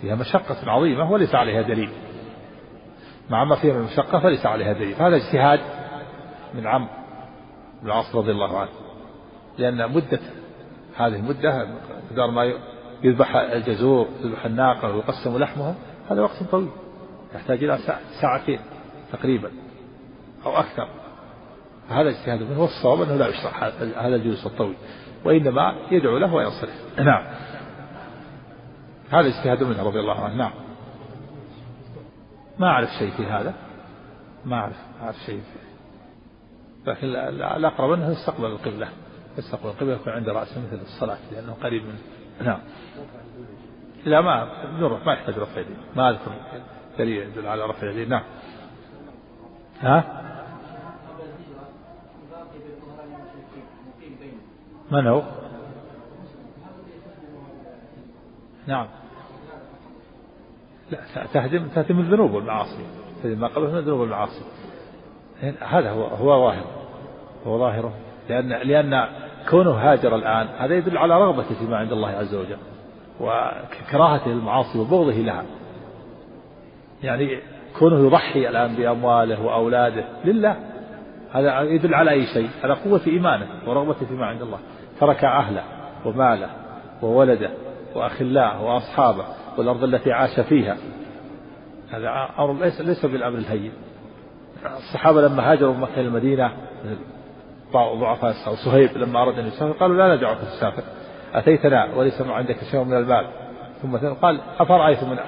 [0.00, 1.90] فيها مشقة عظيمة وليس عليها دليل.
[3.30, 4.94] مع ما فيها من مشقة فليس عليها دليل.
[4.94, 5.60] هذا اجتهاد
[6.54, 6.88] من عم
[7.82, 8.70] بن العاص رضي الله عنه.
[9.58, 10.20] لأن مدة
[10.96, 11.66] هذه المدة
[12.10, 12.52] مقدار ما
[13.02, 15.74] يذبح الجزور يذبح الناقة ويقسم لحمها
[16.10, 16.68] هذا وقت طويل.
[17.34, 17.78] يحتاج إلى
[18.20, 18.60] ساعتين
[19.12, 19.50] تقريبا
[20.46, 20.88] أو أكثر.
[21.88, 24.76] هذا اجتهاد منه والصواب أنه لا يشرع هذا الجلوس الطويل
[25.24, 26.98] وإنما يدعو له وينصرف.
[26.98, 27.24] نعم.
[29.10, 30.52] هذا اجتهاد منه رضي الله عنه نعم.
[32.58, 33.54] ما أعرف شيء في هذا.
[34.44, 35.68] ما أعرف ما أعرف شيء فيه
[36.90, 37.06] لكن
[37.56, 38.88] الأقرب أنه يستقبل القبلة.
[39.38, 41.98] يستقبل القبلة يكون عند رأسه مثل الصلاة لأنه قريب من
[42.46, 42.60] نعم.
[44.04, 44.48] لا ما
[44.78, 46.32] نروح ما يحتاج رفع يدين ما أذكر
[46.98, 48.22] دليل يدل على رفع يدين نعم.
[49.80, 50.04] ها؟
[54.90, 55.22] من هو؟
[58.66, 58.86] نعم.
[60.90, 60.98] لا
[61.32, 62.86] تهدم تهدم الذنوب والمعاصي.
[63.22, 64.44] تهدم ما قبله من الذنوب والمعاصي.
[65.60, 66.64] هذا هو هو ظاهر.
[67.46, 67.92] هو ظاهره
[68.28, 69.08] لأن لأن
[69.50, 72.58] كونه هاجر الآن هذا يدل على رغبته فيما عند الله عز وجل
[73.20, 75.44] وكراهته للمعاصي وبغضه لها.
[77.02, 77.38] يعني
[77.78, 80.56] كونه يضحي الآن بأمواله وأولاده لله
[81.32, 84.58] هذا يدل على أي شيء؟ على قوة إيمانه ورغبته فيما عند الله.
[85.00, 85.64] ترك أهله
[86.04, 86.48] وماله
[87.02, 87.50] وولده
[87.94, 89.24] وأخلاه وأصحابه
[89.58, 90.76] والأرض التي عاش فيها.
[91.90, 93.72] هذا أمر ليس ليس بالأمر الهين.
[94.76, 96.52] الصحابة لما هاجروا من مكة إلى المدينة
[97.72, 98.32] ضعفاء
[98.64, 100.82] صهيب لما أراد أن يسافر قالوا لا ندعك تسافر.
[101.34, 103.26] أتيتنا وليس عندك شيء من المال.
[103.82, 105.18] ثم قال أفرأيتم من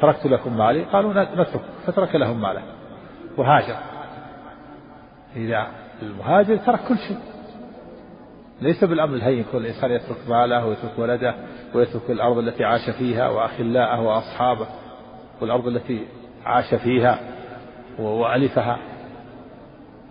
[0.00, 1.60] تركت لكم مالي؟ قالوا نترك.
[1.86, 2.62] فترك لهم ماله.
[3.36, 3.76] وهاجر.
[5.36, 5.66] إذا
[6.02, 7.18] المهاجر ترك كل شيء.
[8.62, 11.34] ليس بالأمر الهين كل إنسان يترك ماله ويترك ولده
[11.74, 14.66] ويترك الأرض التي عاش فيها وأخلاءه وأصحابه
[15.40, 16.06] والأرض التي
[16.44, 17.20] عاش فيها
[17.98, 18.78] وألفها.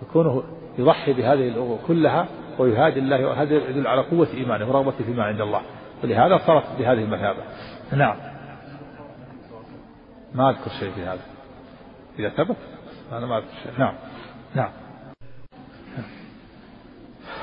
[0.02, 0.44] يكونه
[0.78, 2.28] يضحي بهذه الأمور كلها
[2.60, 5.62] ويهادي الله هذا يدل على قوة إيمانه ورغبته فيما عند الله.
[6.04, 7.44] ولهذا صارت بهذه المثابة
[7.92, 8.16] نعم.
[10.36, 11.22] ما أذكر شيء في هذا.
[12.20, 12.58] إذا ثبت.
[13.12, 13.80] أنا ما أذكر شيء.
[13.80, 13.94] نعم.
[14.56, 14.72] نعم.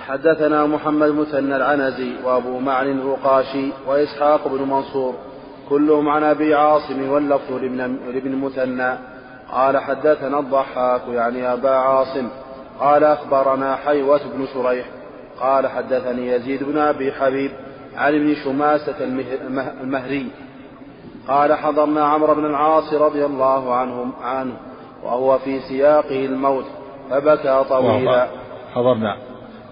[0.08, 5.14] حدثنا محمد مثنى العنزي وابو معن الرقاشي وإسحاق بن منصور
[5.68, 7.52] كلهم عن أبي عاصم واللفظ
[8.12, 8.98] لابن مثنى.
[9.52, 12.28] قال حدثنا الضحاك يعني أبا عاصم
[12.80, 14.86] قال أخبرنا حيوة بن شريح
[15.40, 17.50] قال حدثني يزيد بن أبي حبيب
[17.96, 18.94] عن ابن شماسة
[19.82, 20.30] المهري.
[21.28, 24.56] قال حضرنا عمرو بن العاص رضي الله عنهم عنه
[25.04, 26.64] وهو في سياقه الموت
[27.10, 28.28] فبكى طويلا.
[28.74, 29.27] حضرنا.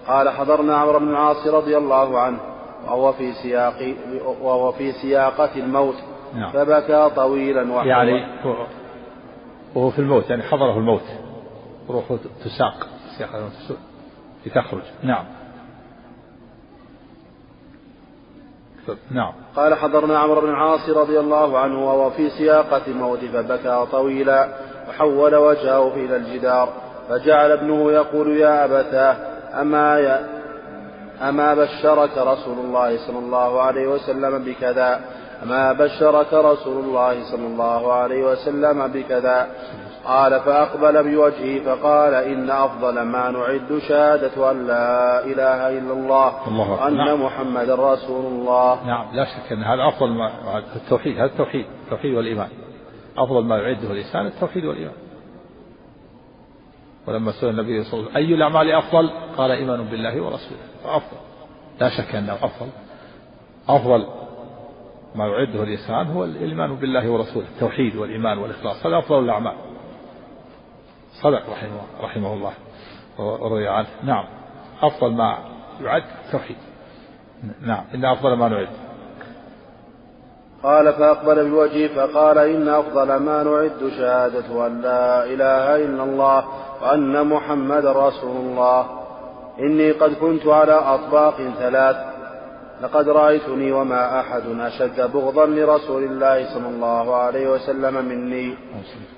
[0.07, 2.39] قال حضرنا عمرو بن العاص رضي الله عنه
[2.85, 3.95] وهو في سياق
[4.41, 5.95] وهو في سياقة الموت.
[6.33, 6.51] نعم.
[6.51, 8.25] فبكى طويلا وحوى يعني
[9.75, 11.03] وهو في الموت يعني حضره الموت.
[11.89, 12.87] روحه تساق.
[13.17, 13.53] سياقة الموت
[14.45, 14.83] لتخرج.
[15.03, 15.25] نعم.
[19.11, 19.33] نعم.
[19.55, 24.49] قال حضرنا عمرو بن العاص رضي الله عنه وهو في سياقة الموت فبكى طويلا
[24.89, 26.69] وحول وجهه إلى الجدار
[27.09, 30.19] فجعل ابنه يقول يا أبتاه أما ي...
[31.29, 35.01] أما بشرك رسول الله صلى الله عليه وسلم بكذا.
[35.43, 39.47] أما بشرك رسول الله صلى الله عليه وسلم بكذا.
[40.05, 46.71] قال فأقبل بوجهه فقال إن أفضل ما نعد شهادة أن لا إله إلا الله, الله
[46.71, 47.23] وأن نعم.
[47.23, 48.87] محمد رسول الله.
[48.87, 50.31] نعم لا شك أن هذا أفضل ما
[50.75, 52.49] التوحيد هذا التوحيد التوحيد والإيمان.
[53.17, 55.06] أفضل ما يعده الإنسان التوحيد والإيمان.
[57.07, 60.59] ولما سئل النبي صلى الله عليه وسلم أي الأعمال أفضل؟ قال إيمان بالله ورسوله.
[60.85, 61.17] أفضل
[61.79, 62.69] لا شك أنه أفضل.
[63.69, 64.07] أفضل
[65.15, 68.85] ما يعده الإنسان هو الإيمان بالله ورسوله التوحيد والإيمان والإخلاص.
[68.85, 69.55] هذا أفضل الأعمال.
[71.23, 72.53] صدق رحمه, رحمه الله.
[73.17, 73.87] ورضي عنه.
[74.03, 74.25] نعم.
[74.81, 75.37] أفضل ما
[75.81, 76.57] يعد التوحيد
[77.61, 77.83] نعم.
[77.95, 78.86] إن أفضل ما نعد.
[80.67, 86.43] قال فأقبل بوجهه فقال إن أفضل ما نعد شهادة أن لا إله إلا الله
[86.81, 88.85] وأن محمد رسول الله.
[89.59, 91.95] إني قد كنت على أطباق ثلاث.
[92.81, 98.57] لقد رأيتني وما أحد أشد بغضا لرسول الله صلى الله عليه وسلم مني.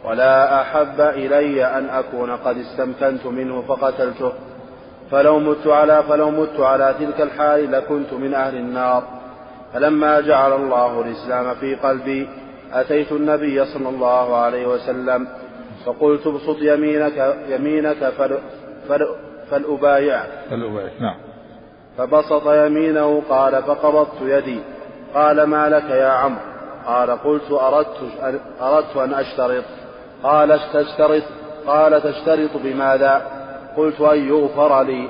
[0.05, 4.31] ولا أحب إلي أن أكون قد استمكنت منه فقتلته.
[5.11, 9.18] فلو مت على فلو مت على تلك الحال لكنت من أهل النار.
[9.73, 12.29] فلما جعل الله الإسلام في قلبي
[12.73, 15.27] أتيت النبي صلى الله عليه وسلم
[15.85, 18.37] فقلت ابسط يمينك يمينك فل
[18.89, 19.07] فل
[19.51, 20.29] فلأبايعك.
[20.49, 21.15] فلأبايعك نعم.
[21.97, 24.59] فبسط يمينه قال فقبضت يدي.
[25.13, 26.41] قال ما لك يا عمرو؟
[26.85, 27.97] قال قلت أردت
[28.61, 29.63] أردت أن أشترط.
[30.23, 31.23] قال تشترط
[31.67, 33.21] قال تشترط بماذا؟
[33.77, 35.09] قلت أن يغفر لي.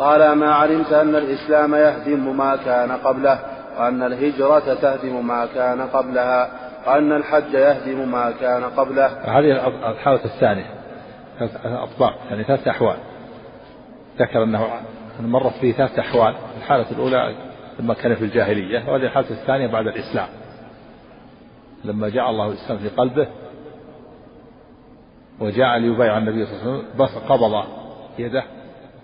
[0.00, 3.38] قال ما علمت أن الإسلام يهدم ما كان قبله
[3.78, 6.50] وأن الهجرة تهدم ما كان قبلها
[6.86, 9.06] وأن الحج يهدم ما كان قبله.
[9.06, 10.66] هذه الحالة الثانية
[11.64, 12.96] أطباق يعني ثلاث أحوال.
[14.18, 14.66] ذكر أنه
[15.20, 17.34] مرت به ثلاث أحوال الحالة الأولى
[17.78, 20.28] لما كان في الجاهلية وهذه الحالة الثانية بعد الإسلام.
[21.84, 23.28] لما جاء الله الإسلام في قلبه
[25.40, 27.64] وجاء ليبايع النبي صلى الله عليه وسلم بس قبض
[28.18, 28.44] يده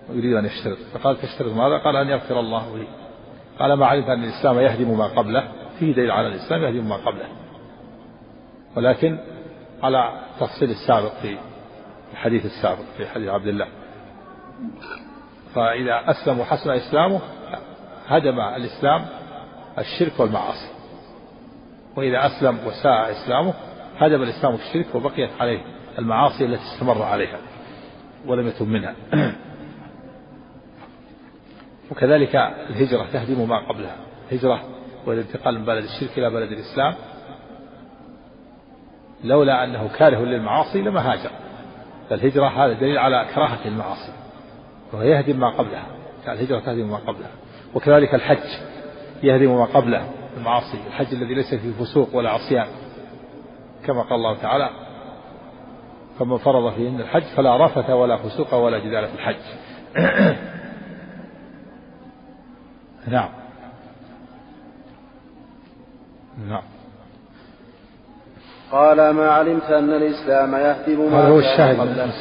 [0.09, 0.77] ويريد أن يشترط.
[0.93, 2.87] فقال تشترط ماذا؟ قال أن يغفر الله لي.
[3.59, 5.47] قال ما علمت أن الإسلام يهدم ما قبله.
[5.79, 7.27] فيه دليل على الإسلام يهدم ما قبله.
[8.75, 9.19] ولكن
[9.83, 11.37] على تفصيل السابق في
[12.11, 13.67] الحديث السابق في حديث عبد الله.
[15.55, 17.19] فإذا أسلم وحسن إسلامه
[18.07, 19.05] هدم الإسلام
[19.77, 20.69] الشرك والمعاصي.
[21.95, 23.53] وإذا أسلم وساء إسلامه
[23.97, 25.61] هدم الإسلام الشرك وبقيت عليه
[25.99, 27.37] المعاصي التي استمر عليها
[28.25, 28.95] ولم يتم منها.
[31.91, 32.35] وكذلك
[32.69, 33.95] الهجرة تهدم ما قبلها.
[34.31, 34.63] هجرة
[35.05, 36.95] والانتقال من بلد الشرك إلى بلد الإسلام.
[39.23, 41.29] لولا أنه كاره للمعاصي لما هاجر.
[42.09, 44.11] فالهجرة هذا دليل على كراهة المعاصي.
[44.93, 45.85] وهو يهدم ما قبلها.
[46.27, 47.31] الهجرة تهدم ما قبلها.
[47.75, 48.49] وكذلك الحج.
[49.23, 50.77] يهدم ما قبله المعاصي.
[50.87, 52.67] الحج الذي ليس فيه فسوق ولا عصيان.
[53.85, 54.69] كما قال الله تعالى
[56.19, 59.35] فمن فرض فيهن الحج فلا رفث ولا فسوق ولا جدال في الحج.
[63.07, 63.29] نعم
[66.49, 66.61] نعم
[68.71, 72.11] قال ما علمت أن الإسلام يهدم ما هذا هو الشاهد من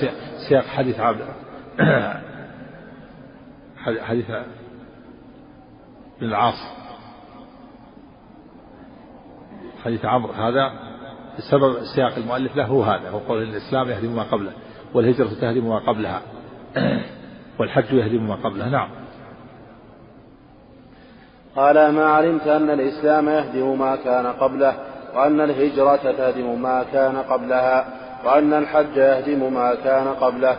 [0.49, 1.21] سياق حديث عبد
[4.09, 4.27] حديث
[6.21, 6.65] بن العاص
[9.85, 10.73] حديث عمرو هذا
[11.51, 14.53] سبب سياق المؤلف له هو هذا هو قول الإسلام يهدم ما قبله
[14.95, 16.23] والهجرة تهدم ما قبلها
[17.59, 18.69] والحج يهدم ما قبله.
[18.69, 19.06] نعم.
[21.57, 24.75] قال ما علمت أن الإسلام يهدم ما كان قبله
[25.17, 27.85] وأن الهجرة تهدم ما كان قبلها
[28.25, 30.57] وأن الحج يهدم ما كان قبله.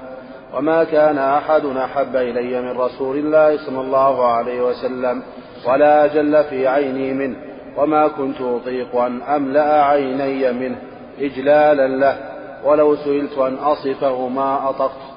[0.54, 5.24] وما كان أحد أحب إلي من رسول الله صلى الله عليه وسلم
[5.68, 7.36] ولا أجل في عيني منه
[7.78, 10.78] وما كنت أطيق أن أملأ عيني منه
[11.20, 12.18] إجلالا له
[12.66, 15.08] ولو سئلت أن أصفه ما أطقت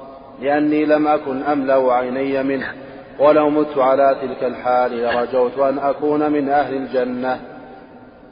[0.40, 2.72] لأني لم أكن أملأ عيني منه.
[3.20, 7.40] ولو مت على تلك الحال لرجوت أن أكون من أهل الجنة.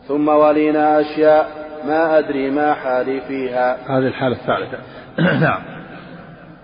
[0.09, 1.48] ثم ولينا أشياء
[1.87, 3.77] ما أدري ما حالي فيها.
[3.98, 4.79] هذه الحالة الثالثة.
[5.46, 5.62] نعم.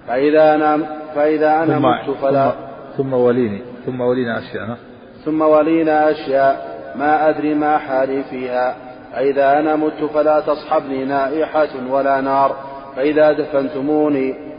[0.09, 0.79] فإذا أنا
[1.15, 2.51] فإذا أنا مت فلا
[2.97, 3.63] ثم, ثم وليني.
[3.87, 4.77] ثم ولينا أشياء.
[5.25, 8.77] ثم ولينا أشياء ما أدري ما حالي فيها.
[9.13, 12.57] فإذا أنا مت فلا تصحبني نائحة ولا نار.
[12.97, 14.54] فإذا دفنتموني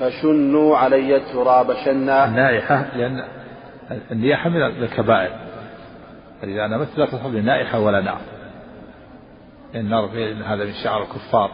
[0.00, 2.24] فشنوا علي التراب شنا.
[2.24, 3.24] النائحة لأن
[4.10, 5.30] النياحة من الكبائر.
[6.42, 8.20] فإذا أنا مت لا تصحبني نائحة ولا نار.
[9.74, 10.04] النار
[10.44, 11.50] هذا من شعر الكفار.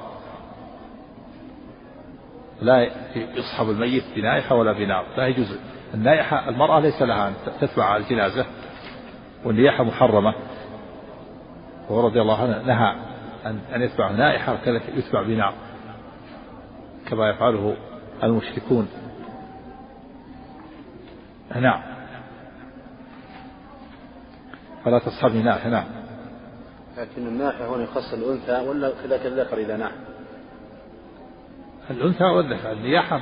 [2.63, 5.05] لا يصحب الميت بنائحة ولا بنار.
[5.17, 5.59] لا يجوز.
[5.95, 8.47] النائحة المرأة ليس لها أن تتبع الجنازة
[9.45, 10.35] والنياحة محرمة.
[11.89, 12.95] وهو رضي الله عنه نهى
[13.75, 15.55] أن يتبع نائحة وكذلك يتبع بنار.
[17.09, 17.77] كما يفعله
[18.23, 18.89] المشركون.
[21.55, 21.83] نعم.
[24.85, 25.85] فلا تصحبني نائحة نعم.
[26.99, 29.93] لكن الناحية هنا يخص الأنثى ولا كذلك الذكر إذا ناح
[31.91, 33.21] الأنثى والذكر النياحة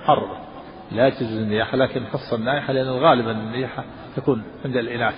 [0.00, 0.36] محرمة
[0.92, 3.84] لا تجوز النياحة لكن خص النائحة لأن الغالب أن النياحة
[4.16, 5.14] تكون عند الإناث.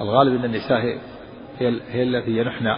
[0.00, 2.76] الغالب أن النساء هي, هي التي ينحن.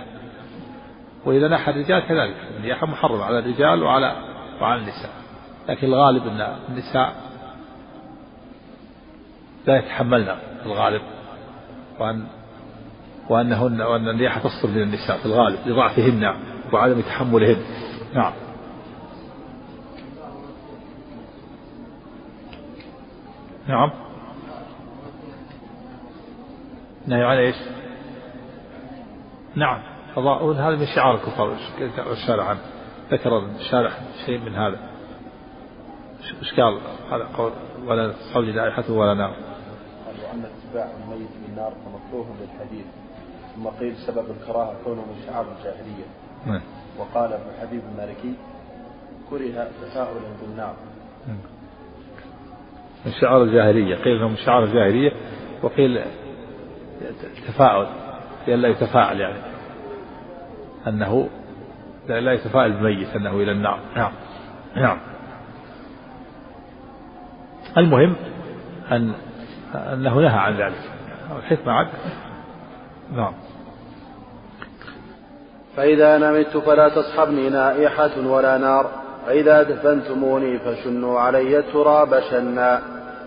[1.24, 2.36] وإذا نحى الرجال كذلك.
[2.56, 4.16] النياحة محرمة على الرجال وعلى
[4.60, 5.19] وعلى النساء.
[5.68, 7.14] لكن الغالب أن النساء
[9.66, 11.02] لا يتحملن الغالب
[11.98, 12.26] وأن
[13.28, 16.34] وأنهن وأن النياحة تصدر من النساء في الغالب لضعفهن
[16.72, 17.62] وعدم تحملهن.
[18.14, 18.32] نعم.
[23.68, 23.90] نعم.
[27.06, 27.56] نهي عن إيش؟
[29.54, 29.82] نعم.
[30.56, 31.56] هذا من شعار الكفار
[32.08, 32.60] والشارع عنه.
[33.10, 33.90] ذكر الشارع
[34.26, 34.89] شيء من هذا.
[36.42, 36.78] إيش قال
[37.12, 37.52] هذا قول
[37.86, 39.34] ولا تصحب لائحته ولا نار.
[40.06, 42.86] قالوا ان اتباع الميت بالنار فمكروه بالحديث
[43.56, 46.04] ثم قيل سبب الكراهة كونه من شعار الجاهلية.
[46.46, 46.60] نعم.
[46.98, 48.34] وقال ابن حبيب المالكي
[49.30, 50.74] كره تفاؤلا بالنار.
[53.06, 53.96] من شعار الجاهلية.
[53.96, 55.12] قيل إنه من شعار الجاهلية
[55.62, 56.04] وقيل
[57.46, 57.86] تفاؤل
[58.46, 59.38] لئلا يتفاعل يعني.
[60.86, 61.28] أنه
[62.08, 63.80] لا يتفاعل بميت أنه إلى النار.
[63.96, 64.12] نعم.
[64.76, 65.09] نعم.
[67.76, 68.16] المهم
[68.92, 69.12] أن
[69.74, 70.90] أنه نهى عن ذلك.
[71.38, 71.88] الحكمة عد
[73.16, 73.32] نعم.
[75.76, 78.90] فإذا نمت فلا تصحبني نائحة ولا نار.
[79.26, 82.80] فإذا دفنتموني فشنوا علي التراب شنا.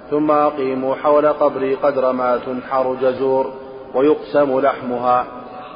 [0.09, 3.53] ثم أقيموا حول قبري قدر ما تنحر جزور
[3.95, 5.25] ويقسم لحمها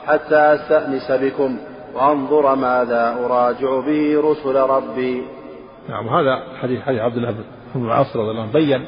[0.08, 1.58] حتى أستأنس بكم
[1.94, 5.24] وأنظر ماذا أراجع به رسل ربي.
[5.90, 7.44] نعم هذا حديث حديث عبد الله بن
[7.86, 8.86] العاص رضي الله عنه بين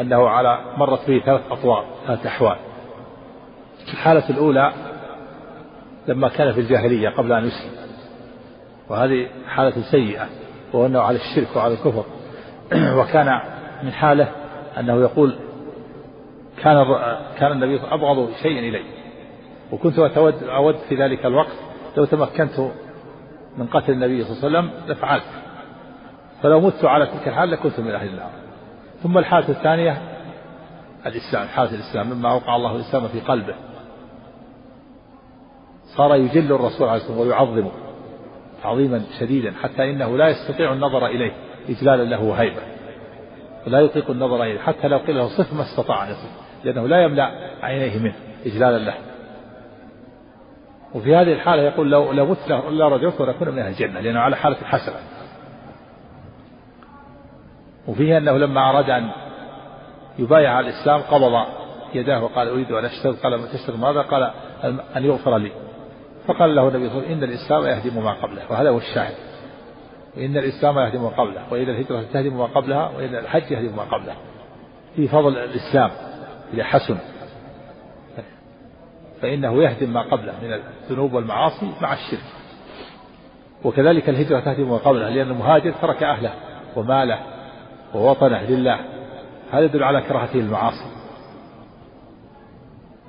[0.00, 2.56] أنه على مرت به ثلاث أطوار ثلاث أحوال.
[3.92, 4.72] الحالة الأولى
[6.08, 7.70] لما كان في الجاهلية قبل أن يسلم.
[8.88, 10.26] وهذه حالة سيئة
[10.72, 12.04] وهو أنه على الشرك وعلى الكفر.
[12.98, 13.40] وكان
[13.82, 14.28] من حاله
[14.78, 15.36] أنه يقول
[16.62, 16.96] كان
[17.38, 18.82] كان النبي أبغض شيء إلي.
[19.72, 19.98] وكنت
[20.48, 21.56] أود في ذلك الوقت
[21.96, 22.70] لو تمكنت
[23.58, 25.43] من قتل النبي صلى الله عليه وسلم لفعلت.
[26.42, 28.30] فلو مت على تلك الحال لكنت من أهل النار.
[29.02, 30.02] ثم الحالة الثانية
[31.06, 33.54] الإسلام حالة الإسلام مما أوقع الله الإسلام في قلبه.
[35.96, 37.70] صار يجل الرسول عليه الصلاة والسلام ويعظمه
[38.62, 41.32] تعظيما شديدا حتى إنه لا يستطيع النظر إليه
[41.68, 42.62] إجلالا له وهيبة.
[43.66, 46.30] ولا يطيق النظر إليه حتى لو قيل له صف ما استطاع أن يصف
[46.64, 47.30] لأنه لا يملأ
[47.62, 48.14] عينيه منه
[48.46, 48.94] إجلالا له.
[50.94, 54.36] وفي هذه الحالة يقول لو لو مت لا رجعت ولكن من أهل الجنة لأنه على
[54.36, 54.96] حالة الحسنة
[57.88, 59.10] وفيه أنه لما أراد أن
[60.18, 61.46] يبايع على الإسلام قبض
[61.94, 64.30] يداه وقال أريد أن أشتغل قال ما تشتغل ماذا؟ قال
[64.96, 65.50] أن يغفر لي.
[66.26, 69.14] فقال له النبي صلى الله عليه وسلم إن الإسلام يهدم ما قبله وهذا هو الشاهد.
[70.16, 74.14] وإن الإسلام يهدم ما قبله وإن الهجرة تهدم ما قبلها وإن الحج يهدم ما قبله
[74.96, 75.90] في فضل الإسلام
[76.54, 76.98] إذا حسن.
[79.22, 82.24] فإنه يهدم ما قبله من الذنوب والمعاصي مع الشرك.
[83.64, 86.32] وكذلك الهجرة تهدم ما قبلها لأن المهاجر ترك أهله
[86.76, 87.33] وماله
[87.94, 88.78] ووطنه لله.
[89.52, 90.90] هذا يدل على كراهته المعاصي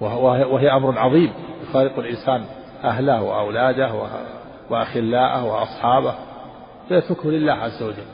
[0.02, 1.34] وهي أمر عظيم.
[1.64, 2.46] يفارق الإنسان
[2.84, 3.94] أهله وأولاده
[4.70, 6.16] وأخلاءه وأصحابه.
[6.90, 8.06] فيتركه لله عز وجل.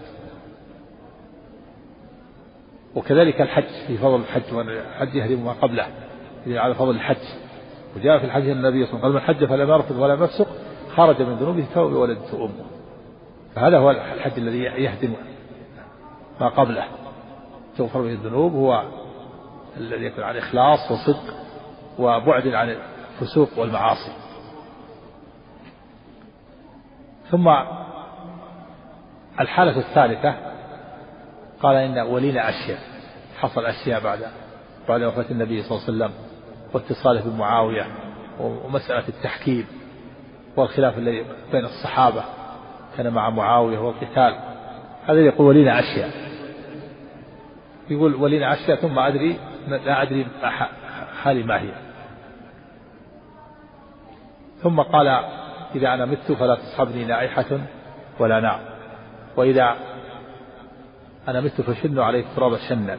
[2.96, 5.88] وكذلك الحج في فضل الحج والحج يهدم ما قبله.
[6.48, 7.26] على فضل الحج.
[7.98, 10.48] وجاء في الحديث النبي صلى الله عليه وسلم من حج فلم يرفض ولا يفسق
[10.96, 12.66] خرج من ذنوبه كما ولدته أمه.
[13.56, 15.14] فهذا هو الحج الذي يهدم
[16.40, 16.86] ما قبله.
[17.78, 18.84] تغفر به الذنوب هو
[19.78, 21.34] الذي يكون عن إخلاص وصدق
[22.00, 22.78] وبعد عن
[23.22, 24.12] الفسوق والمعاصي.
[27.30, 27.50] ثم
[29.40, 30.36] الحالة الثالثة
[31.64, 32.80] قال إن ولينا أشياء.
[33.40, 34.20] حصل أشياء بعد
[34.90, 36.26] بعد وفاة النبي صلى الله عليه وسلم
[36.74, 37.88] واتصاله بمعاوية
[38.40, 39.68] ومسألة التحكيم
[40.58, 42.24] والخلاف الذي بين الصحابة.
[42.98, 44.51] كان مع معاوية والقتال
[45.08, 46.10] هذا يقول ولينا أشياء
[47.90, 50.28] يقول ولينا أشياء ثم أدري لا أدري
[51.24, 51.72] حالي ما هي.
[54.64, 55.08] ثم قال
[55.76, 57.60] إذا أنا مت فلا تصحبني نائحة
[58.20, 58.60] ولا نار.
[59.38, 59.76] وإذا
[61.28, 62.98] أنا مت فشنوا عليه التراب شنا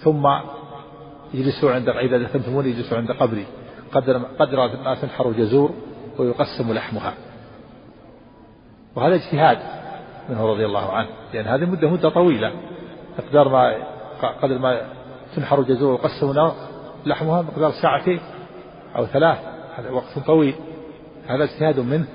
[0.00, 0.28] ثم
[1.34, 3.46] يجلسوا عند إذا دفنتموني يجلسوا عند قبري.
[3.92, 5.74] قدر قدر ما تنحر جزور
[6.18, 7.14] ويقسم لحمها.
[8.96, 9.58] وهذا اجتهاد.
[10.30, 11.08] منه رضي الله عنه.
[11.34, 12.52] لأن هذه المدة مدة طويلة.
[13.18, 13.74] مقدار ما
[14.42, 14.80] قدر ما
[15.36, 16.52] تنحر جزور ويقسم
[17.06, 18.20] لحمها مقدار ساعتين
[18.96, 19.38] أو ثلاث.
[19.78, 20.54] هذا وقت طويل.
[21.28, 22.06] هذا اجتهاد منه.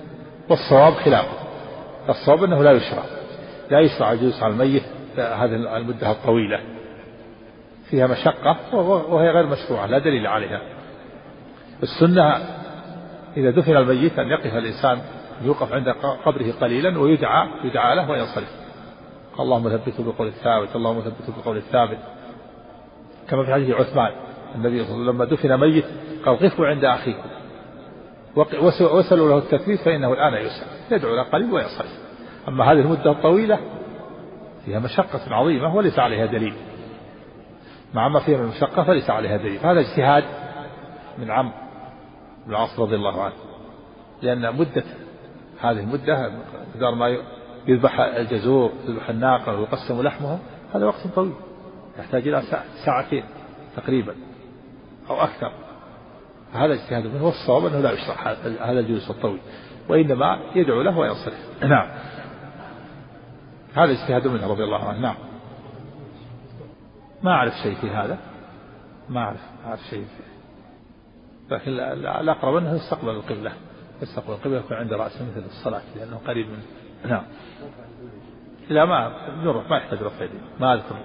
[0.50, 1.38] والصواب خلافه
[2.10, 3.04] الصواب أنه لا يشرع.
[3.72, 4.84] لا يشرع الجلوس على الميت
[5.18, 6.60] هذه المدة الطويلة.
[7.90, 10.62] فيها مشقة وهي غير مشروعة لا دليل عليها.
[11.84, 12.38] السنة
[13.38, 15.02] إذا دفن الميت أن يقف الإنسان
[15.42, 15.90] يوقف عند
[16.26, 18.66] قبره قليلا ويدعى يدعى له وينصرف
[19.40, 21.98] اللهم ثبته بالقول الثابت اللهم ثبته بالقول الثابت.
[23.30, 24.12] كما في حديث عثمان
[24.56, 25.86] النبي صلى الله عليه وسلم لما دفن ميت
[26.26, 27.30] قال قفوا عند أخيكم
[28.82, 32.00] وسلوا له التثبيت فإنه الآن يسأل يدعو له قليل وينصرف
[32.48, 33.60] أما هذه المدة الطويلة
[34.66, 36.54] فيها مشقة عظيمة وليس عليها دليل.
[37.94, 39.60] مع ما فيها من مشقة فليس عليها دليل.
[39.64, 40.24] هذا اجتهاد
[41.18, 41.52] من عم
[42.46, 43.34] بن العاص رضي الله عنه
[44.22, 44.84] لأن مدة
[45.62, 46.32] هذه المدة
[46.76, 47.18] مقدار ما
[47.68, 50.40] يذبح الجزور يذبح الناقة ويقسم لحمها
[50.74, 51.34] هذا وقت طويل
[52.00, 52.44] يحتاج إلى
[52.86, 53.24] ساعتين
[53.76, 54.16] تقريبا
[55.10, 55.52] أو أكثر.
[56.54, 58.16] هذا اجتهاد منه والصواب أنه لا يشرع
[58.70, 59.40] هذا الجلوس الطويل
[59.90, 61.64] وإنما يدعو له وينصرف.
[61.64, 61.88] نعم.
[63.76, 65.16] هذا اجتهاد منه رضي الله عنه نعم.
[67.24, 68.18] ما أعرف شيء في هذا.
[69.10, 70.36] ما أعرف ما أعرف شيء فيه
[71.56, 71.72] لكن
[72.22, 73.52] الأقرب أنه يستقبل القبلة.
[74.02, 76.64] يستقبل القبلة يكون عند رأسه مثل الصلاة لأنه قريب منه.
[77.06, 77.24] نعم.
[78.70, 79.12] لا ما
[79.44, 80.42] نروح ما يحتاج رفع يدين.
[80.60, 80.96] ما أذكر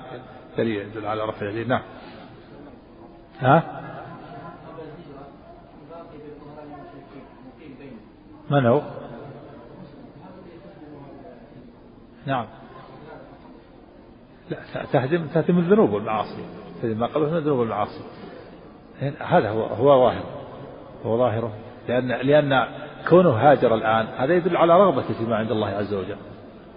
[0.58, 1.68] دليل يدل على رفع يدين.
[1.68, 1.82] نعم.
[3.40, 3.80] ها؟
[8.50, 8.82] من هو
[12.26, 12.46] لا
[14.92, 16.44] تهدم تهدم الذنوب والمعاصي.
[16.82, 18.04] تهدم ما قبل من الذنوب والمعاصي.
[19.18, 20.24] هذا هو هو ظاهر
[21.04, 21.69] هو ظاهره.
[21.90, 22.66] لأن لأن
[23.08, 26.16] كونه هاجر الآن هذا يدل على رغبته فيما عند الله عز وجل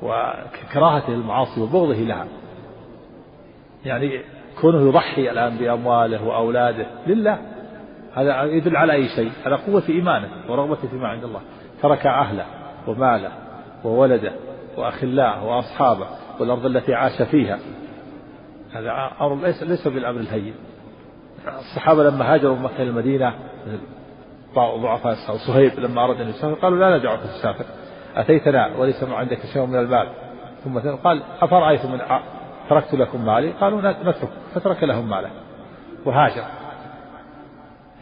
[0.01, 2.27] وكراهته للمعاصي وبغضه لها.
[3.85, 4.21] يعني
[4.61, 7.37] كونه يضحي الآن بأمواله وأولاده لله
[8.13, 11.41] هذا يدل على أي شيء؟ على قوة إيمانه ورغبته فيما عند الله.
[11.81, 12.45] ترك أهله
[12.87, 13.31] وماله
[13.83, 14.31] وولده
[14.77, 16.07] وأخلاه وأصحابه
[16.39, 17.59] والأرض التي عاش فيها.
[18.73, 20.53] هذا أمر ليس ليس بالأمر الهين.
[21.47, 23.33] الصحابة لما هاجروا من مكة إلى المدينة
[24.55, 25.15] ضعفاء
[25.47, 27.65] صهيب لما أراد أن يسافر قالوا لا ندعك تسافر.
[28.15, 30.09] أتيتنا وليس عندك شيء من المال
[30.63, 31.99] ثم قال أفرأيتم من
[32.69, 34.29] تركت لكم مالي؟ قالوا نترك.
[34.55, 35.29] فترك لهم ماله.
[36.05, 36.43] وهاجر.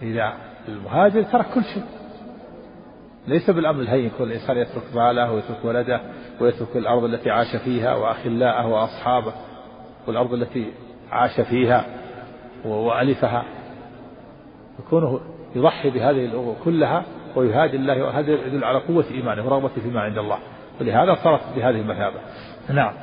[0.02, 0.34] إذا
[0.68, 1.84] المهاجر ترك كل شيء.
[3.28, 6.02] ليس بالأمر الهين يكون الإنسان يترك ماله ويترك ولده
[6.42, 9.34] ويترك الأرض التي عاش فيها وأخلاءه وأصحابه
[10.08, 10.74] والأرض التي
[11.12, 11.86] عاش فيها
[12.66, 13.44] وألفها.
[14.80, 15.20] يكونه
[15.56, 17.04] يضحي بهذه الأمور كلها
[17.36, 20.38] ويهادي الله وهذا يدل على قوة إيمانه ورغبته فيما عند الله.
[20.82, 22.20] ولهذا صارت بهذه المثابة.
[22.70, 22.94] نعم.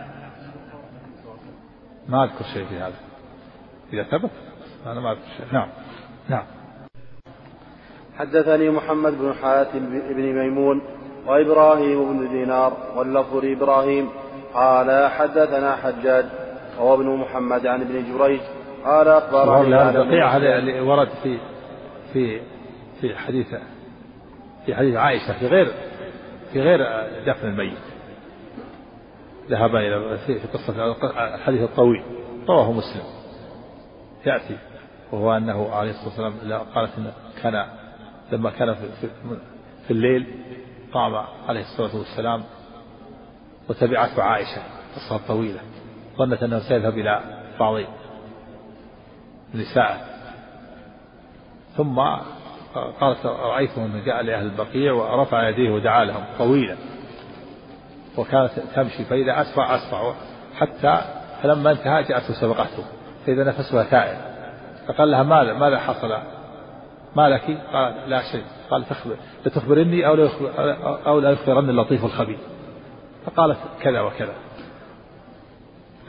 [2.09, 2.95] ما أذكر شيء في هذا.
[3.93, 4.31] إذا ثبت؟
[4.87, 5.47] أنا ما أذكر شيء.
[5.53, 5.69] نعم.
[6.29, 6.45] نعم.
[8.19, 9.79] حدثني محمد بن حاتم
[10.15, 10.83] بن ميمون
[11.27, 14.09] وإبراهيم بن دينار واللفظ لإبراهيم.
[14.55, 16.25] قال حدثنا حجاج
[16.79, 18.41] وهو ابن محمد عن ابن جريج.
[18.85, 21.39] قال أخبرني هذا ورد في
[22.13, 22.41] في
[23.01, 23.55] في حديث
[24.67, 25.73] في حديث عائشة في غير
[26.53, 26.79] في غير
[27.27, 27.79] دفن الميت.
[29.51, 30.93] ذهب إلى في قصة
[31.35, 32.03] الحديث الطويل.
[32.49, 33.03] رواه مسلم.
[34.27, 34.59] يأتي
[35.13, 37.67] وهو أنه عليه الصلاة والسلام قالت إن كان
[38.33, 39.11] لما كان في,
[39.87, 40.27] في, الليل
[40.93, 41.15] قام
[41.49, 42.45] عليه الصلاة والسلام
[43.69, 44.63] وتبعته عائشة
[44.97, 45.61] قصة طويلة.
[46.17, 47.23] ظنت أنه سيذهب إلى
[47.61, 47.81] بعض
[49.55, 50.18] نسائه.
[51.77, 51.99] ثم
[53.01, 56.77] قالت رأيته أنه جاء لأهل البقيع ورفع يديه ودعا لهم طويلا
[58.17, 60.15] وكانت تمشي فإذا أسرع أسرع
[60.57, 61.01] حتى
[61.43, 62.85] فلما انتهى جاءته سبقته
[63.27, 64.19] فإذا نفسها تائب
[64.89, 66.19] فقال لها ماذا ماذا حصل؟
[67.17, 69.17] ما لك قال لا شيء قال تخبر
[69.47, 70.29] لتخبرني أو لا
[71.07, 72.39] أو لا يخبرني اللطيف الخبير.
[73.27, 74.35] فقالت كذا وكذا.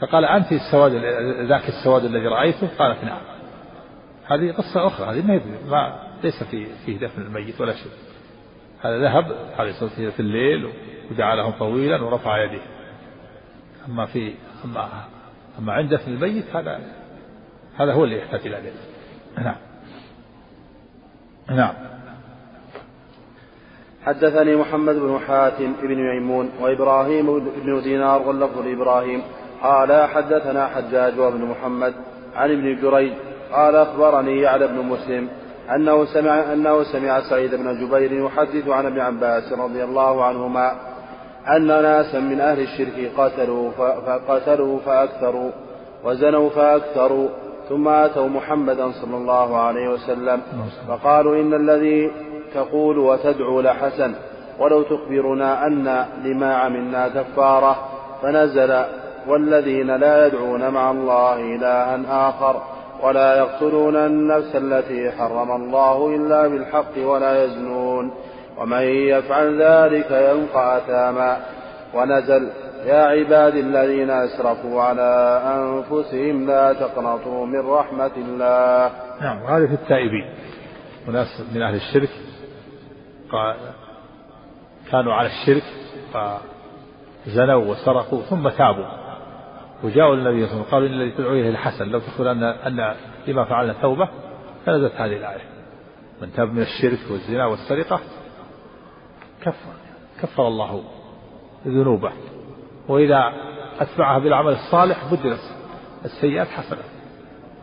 [0.00, 0.92] فقال أنت السواد
[1.46, 3.20] ذاك السواد الذي رأيته؟ قالت نعم.
[4.30, 7.92] هذه قصة أخرى هذه ما, ما ليس في فيه دفن الميت ولا شيء.
[8.80, 9.24] هذا ذهب
[9.58, 10.72] عليه الصلاة والسلام في الليل
[11.10, 12.62] ودعا لهم طويلا ورفع يديه
[13.88, 14.88] أما في أما
[15.58, 16.80] أما عند دفن الميت هذا
[17.76, 18.72] هذا هو اللي يحتاج إلى ذلك.
[19.38, 19.56] نعم.
[21.50, 21.74] نعم.
[24.04, 29.22] حدثني محمد بن حاتم بن ميمون وإبراهيم بن دينار واللفظ لإبراهيم.
[29.62, 31.94] قال حدثنا حجاج وابن محمد
[32.34, 33.12] عن ابن جريج
[33.52, 35.28] قال أخبرني يعلى بن مسلم
[35.74, 40.72] أنه سمع أنه سمع سعيد بن جبير يحدث عن ابن عباس رضي الله عنهما
[41.56, 43.70] أن ناسا من أهل الشرك قتلوا
[44.06, 45.50] فقتلوا فأكثروا
[46.04, 47.28] وزنوا فأكثروا
[47.68, 50.42] ثم أتوا محمدا صلى الله عليه وسلم
[50.88, 52.10] فقالوا إن الذي
[52.54, 54.14] تقول وتدعو لحسن
[54.58, 57.76] ولو تخبرنا أن لما عملنا كفارة
[58.22, 58.84] فنزل
[59.28, 62.62] والذين لا يدعون مع الله إلها آخر
[63.02, 68.14] ولا يقتلون النفس التي حرم الله إلا بالحق ولا يزنون.
[68.58, 71.40] ومن يفعل ذلك يلقى أثاما.
[71.94, 72.50] ونزل
[72.86, 78.90] يا عباد الذين أسرفوا على أنفسهم لا تقنطوا من رحمة الله.
[79.20, 80.34] نعم هذه في التائبين.
[81.08, 82.10] وناس من أهل الشرك
[84.90, 85.62] كانوا على الشرك
[86.12, 89.09] فزنوا وسرقوا ثم تابوا.
[89.84, 92.42] وجاءوا للنبي صلى الله عليه وسلم قالوا إن الذي تدعو إليه الحسن لو تقول ان
[92.42, 92.94] أن
[93.26, 94.08] لما فعلنا توبه
[94.66, 95.42] فنزلت هذه الآية.
[96.22, 98.00] من تاب من الشرك والزنا والسرقة
[99.42, 99.72] كفر
[100.22, 100.82] كفر الله
[101.66, 102.12] ذنوبه.
[102.88, 103.32] وإذا
[103.80, 105.56] أتبعها بالعمل الصالح بدلت
[106.04, 106.82] السيئات حسنة.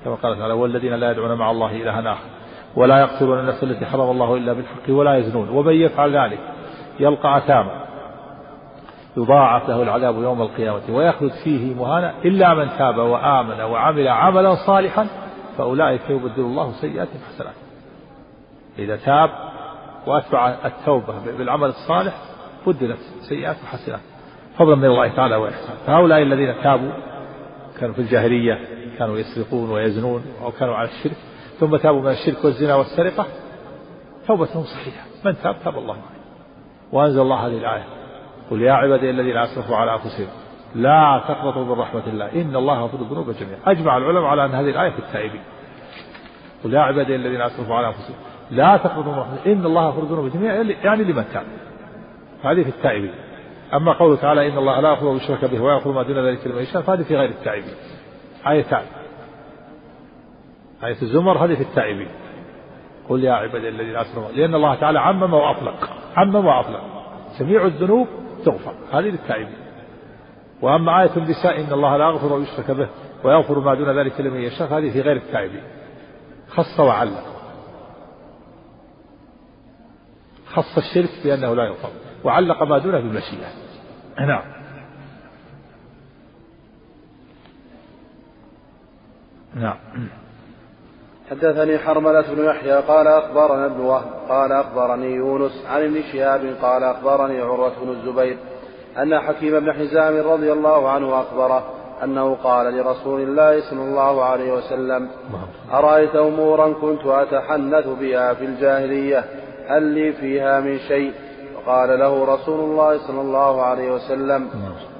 [0.05, 2.29] كما قال تعالى والذين لا يدعون مع الله الها آخر
[2.75, 5.49] ولا يقتلون النفس التي حرم الله إلا بالحق ولا يزنون.
[5.49, 6.39] ومن يفعل ذلك
[6.99, 7.86] يلقى أثاما.
[9.17, 15.07] يضاعف له العذاب يوم القيامة ويخلد فيه مهانا إلا من تاب وآمن وعمل عملا صالحا
[15.57, 17.55] فأولئك يبدل الله سيئاتهم حسنات.
[18.79, 19.29] إذا تاب
[20.07, 22.13] وأتبع التوبة بالعمل الصالح
[22.67, 22.99] بدلت
[23.29, 23.99] سيئات حسنات.
[24.57, 26.91] فضلا من الله تعالى وإحسان فهؤلاء الذين تابوا
[27.79, 28.59] كانوا في الجاهلية
[28.99, 31.17] كانوا يسرقون ويزنون أو كانوا على الشرك
[31.59, 33.25] ثم تابوا من الشرك والزنا والسرقة
[34.27, 35.05] توبتهم صحيحة.
[35.25, 36.17] من تاب تاب الله عليه.
[36.91, 37.83] وأنزل الله هذه الآية.
[38.51, 40.27] قل يا عبادي الذين أسرفوا على أنفسهم
[40.75, 42.41] لا تقنطوا من رحمة الله.
[42.41, 43.59] إن الله يغفر الذنوب جميعا.
[43.65, 45.41] أجمع العلماء على أن هذه الآية في التائبين.
[46.63, 48.15] قل يا عبادي الذين أسرفوا على أنفسهم
[48.51, 50.55] لا تقنطوا من رحمة إن الله يغفر الذنوب جميعا.
[50.83, 51.45] يعني لمن تاب.
[52.43, 53.13] هذه في التائبين.
[53.73, 56.81] أما قوله تعالى إن الله لا يغفر يشرك به ويغفر ما دون ذلك لمن يشاء
[56.81, 57.75] فهذه في غير التائبين.
[58.47, 58.83] آيتان
[60.83, 62.09] آية الزمر هذه في التائبين.
[63.09, 65.89] قل يا عبادي الذين أسرفوا لأن الله تعالى عمم وأطلق.
[66.17, 66.81] عمم وأطلق.
[67.39, 68.07] جميع الذنوب
[68.47, 69.57] تغفر هذه للتائبين
[70.61, 72.89] وأما آية النساء إن الله لا يغفر ويشرك به
[73.23, 75.63] ويغفر ما دون ذلك لمن يشاء هذه في غير التائبين
[76.49, 77.23] خص وعلق.
[80.47, 81.89] خص الشرك بأنه لا يغفر.
[82.23, 83.47] وعلق ما دونه بالمشيئة.
[84.19, 84.43] نعم.
[89.55, 89.77] نعم.
[91.31, 96.83] حدثني حرملة بن يحيى قال أخبرنا ابن وهب قال أخبرني يونس عن ابن شهاب قال
[96.83, 98.37] أخبرني عروة بن الزبير
[98.97, 101.63] أن حكيم بن حزام رضي الله عنه أخبره
[102.03, 105.09] أنه قال لرسول الله صلى الله عليه وسلم
[105.73, 109.23] أرأيت أمورا كنت أتحنث بها في الجاهلية
[109.67, 111.13] هل لي فيها من شيء؟
[111.55, 114.49] فقال له رسول الله صلى الله عليه وسلم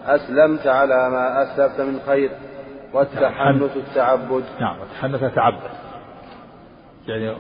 [0.06, 2.32] أسلمت على ما أسلفت من خير
[2.94, 4.44] والتحنث التعبد.
[4.60, 5.87] نعم التحنث يتعبد
[7.08, 7.38] يعني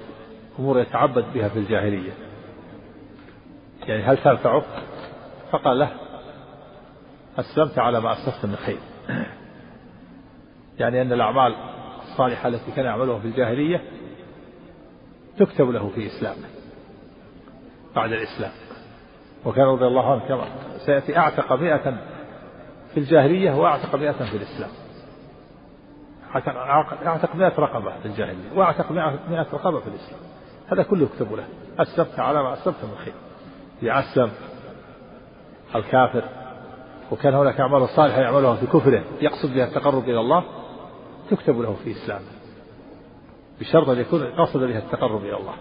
[0.60, 2.12] أمور يتعبد بها في الجاهلية.
[3.88, 4.64] يعني هل تنفعك
[5.52, 5.92] فقال له
[7.38, 8.78] أسلمت على ما أسلفت من خير.
[10.80, 11.56] يعني أن الأعمال
[12.02, 13.82] الصالحة التي كان يعملها في الجاهلية
[15.40, 16.48] تكتب له في إسلامه
[17.96, 18.52] بعد الإسلام.
[19.46, 20.46] وكان رضي الله عنه كما
[20.86, 21.98] سيأتي أعتق مئة
[22.94, 24.87] في الجاهلية وأعتق مئة في الإسلام.
[26.36, 30.20] أعتق مئة رقبة في الجاهلية وأعتق مئة رقبة في الإسلام.
[30.68, 31.44] هذا كله يكتب له.
[31.80, 33.14] أسلمت على ما أسلمت من خير.
[33.82, 34.32] يأسلم
[35.76, 36.24] الكافر
[37.12, 40.44] وكان هناك أعمال صالحة يعملها في كفره يقصد بها التقرب إلى الله
[41.30, 42.26] تكتب له في إسلامه
[43.60, 45.54] بشرط أن يكون قصد بها التقرب إلى الله.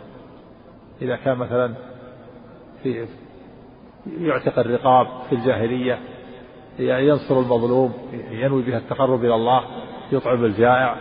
[1.02, 1.74] إذا كان مثلا
[2.82, 3.06] في
[4.20, 5.98] يعتق الرقاب في الجاهلية
[6.78, 7.92] ينصر المظلوم
[8.30, 9.64] ينوي بها التقرب إلى الله
[10.12, 10.96] يطعم الجائع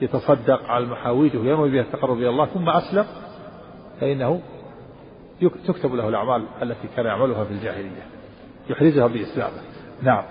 [0.00, 3.06] يتصدق على المحاويج وينوي بها التقرب إلى الله ثم أسلم
[4.00, 4.40] فإنه
[5.66, 8.06] تكتب له الأعمال التي كان يعملها في الجاهلية
[8.70, 9.62] يحرزها بإسلامه.
[10.02, 10.22] نعم.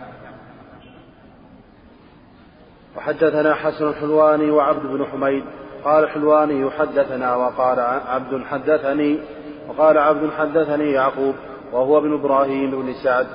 [2.97, 5.43] وحدثنا حسن الحلواني وعبد بن حميد
[5.83, 9.19] قال الحلواني حدثنا وقال عبد حدثني
[9.67, 11.35] وقال عبد حدثني يعقوب
[11.71, 13.27] وهو ابن إبراهيم بن سعد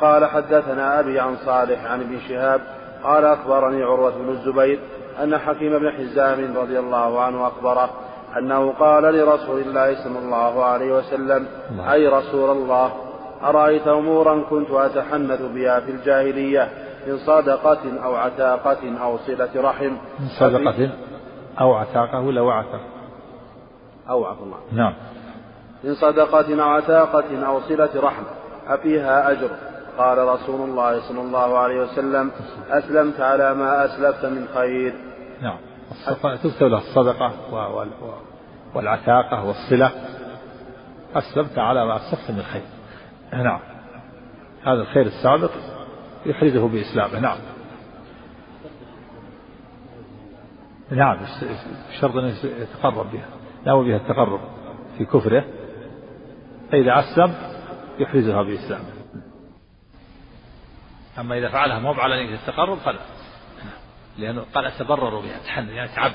[0.00, 2.60] قال حدثنا أبي عن صالح عن ابن شهاب
[3.04, 4.78] قال أخبرني عروة بن الزبير
[5.22, 7.90] أن حكيم بن حزام رضي الله عنه أخبره
[8.38, 11.46] أنه قال لرسول الله صلى الله عليه وسلم
[11.92, 12.92] أي رسول الله
[13.42, 16.68] أرأيت أمورا كنت أتحنث بها في الجاهلية
[17.06, 19.92] من صدقة أو عتاقة أو صلة رحم.
[20.20, 20.90] من صدقة
[21.60, 22.84] أو عتاقة ولا وعتاقة
[24.10, 24.56] أو عفو الله.
[24.72, 24.94] نعم.
[25.84, 28.22] من صدقة أو عتاقة أو صلة رحم
[28.68, 29.50] أفيها أجر.
[29.98, 32.30] قال رسول الله صلى الله عليه وسلم
[32.70, 34.94] أسلمت على ما أسلفت من خير.
[35.42, 35.58] نعم.
[36.42, 37.32] تكتب له الصدقة
[38.74, 39.90] والعتاقة والصلة.
[41.14, 42.62] أسلمت على ما أسلفت من خير.
[43.32, 43.60] نعم.
[44.64, 45.50] هذا الخير السابق
[46.26, 47.20] يحرزه بإسلامه.
[47.20, 47.38] نعم.
[50.90, 51.18] نعم.
[51.90, 53.26] الشرط أن يتقرب بها.
[53.66, 54.40] ناوي بها التقرب
[54.98, 55.44] في كفره.
[56.72, 57.34] فإذا أسلم
[57.98, 58.93] يحرزها بإسلامه.
[61.18, 63.00] أما إذا فعلها مو على نية التقرب فلا
[64.18, 66.14] لأنه قال أتبرر بها أتحنث يعني أتعبد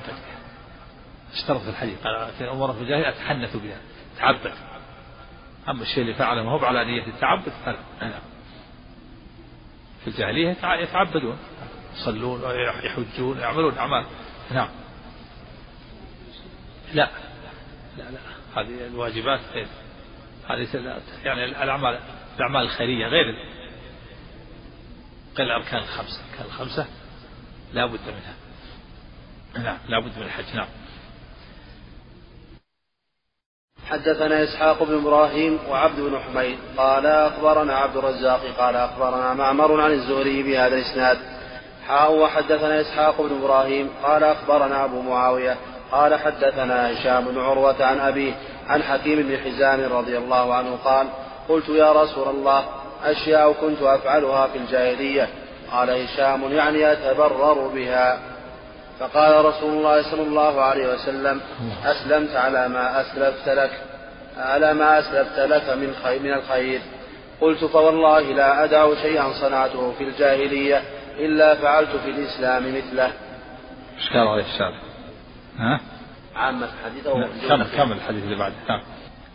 [1.34, 3.78] اشترط في الحديث قال في أمور في الجاهلية أتحنث بها
[4.18, 4.54] أتعبد.
[5.70, 8.22] أما الشيء اللي فعله ما هو على نية التعبد فلا نعم.
[10.02, 11.38] في الجاهلية يتعبدون.
[11.96, 14.06] يصلون ويحجون ويعملون أعمال.
[14.52, 14.70] نعم.
[16.94, 17.10] لا.
[17.98, 18.20] لا لا.
[18.62, 19.68] هذه الواجبات غير.
[20.50, 20.68] هذه
[21.24, 22.00] يعني الأعمال
[22.38, 23.36] الأعمال الخيرية غير
[25.40, 26.20] غير الأركان الخمسة.
[26.20, 26.86] الأركان الخمسة
[27.74, 28.34] لا بد منها.
[29.64, 30.56] نعم لا بد من الحج.
[30.56, 30.68] نعم.
[33.90, 36.58] حدثنا إسحاق بن إبراهيم وعبد بن حميد.
[36.78, 41.18] قال أخبرنا عبد الرزاق قال أخبرنا معمر عن الزهري بهذا الإسناد.
[41.88, 43.90] حاء وحدثنا إسحاق بن إبراهيم.
[44.04, 45.58] قال أخبرنا أبو معاوية.
[45.92, 48.34] قال حدثنا هشام بن عروة عن أبيه
[48.68, 51.08] عن حكيم بن حزام رضي الله عنه قال
[51.50, 55.30] قلت يا رسول الله أشياء كنت أفعلها في الجاهلية.
[55.72, 58.20] قال هشام يعني أتبرر بها.
[59.00, 61.42] فقال رسول الله صلى الله عليه وسلم
[61.86, 63.72] أسلمت على ما أسلفت لك
[64.38, 66.82] على ما أسلفت لك من خير من الخير.
[67.42, 70.82] قلت فوالله لا أدع شيئا صنعته في الجاهلية
[71.20, 73.12] إلا فعلت في الإسلام مثله.
[73.98, 74.80] إشكال عليه الشارع
[75.58, 75.80] ها؟
[76.36, 77.14] عامة الحديث أو
[77.48, 78.56] كمل كمل الحديث اللي بعده.
[78.70, 78.82] نعم.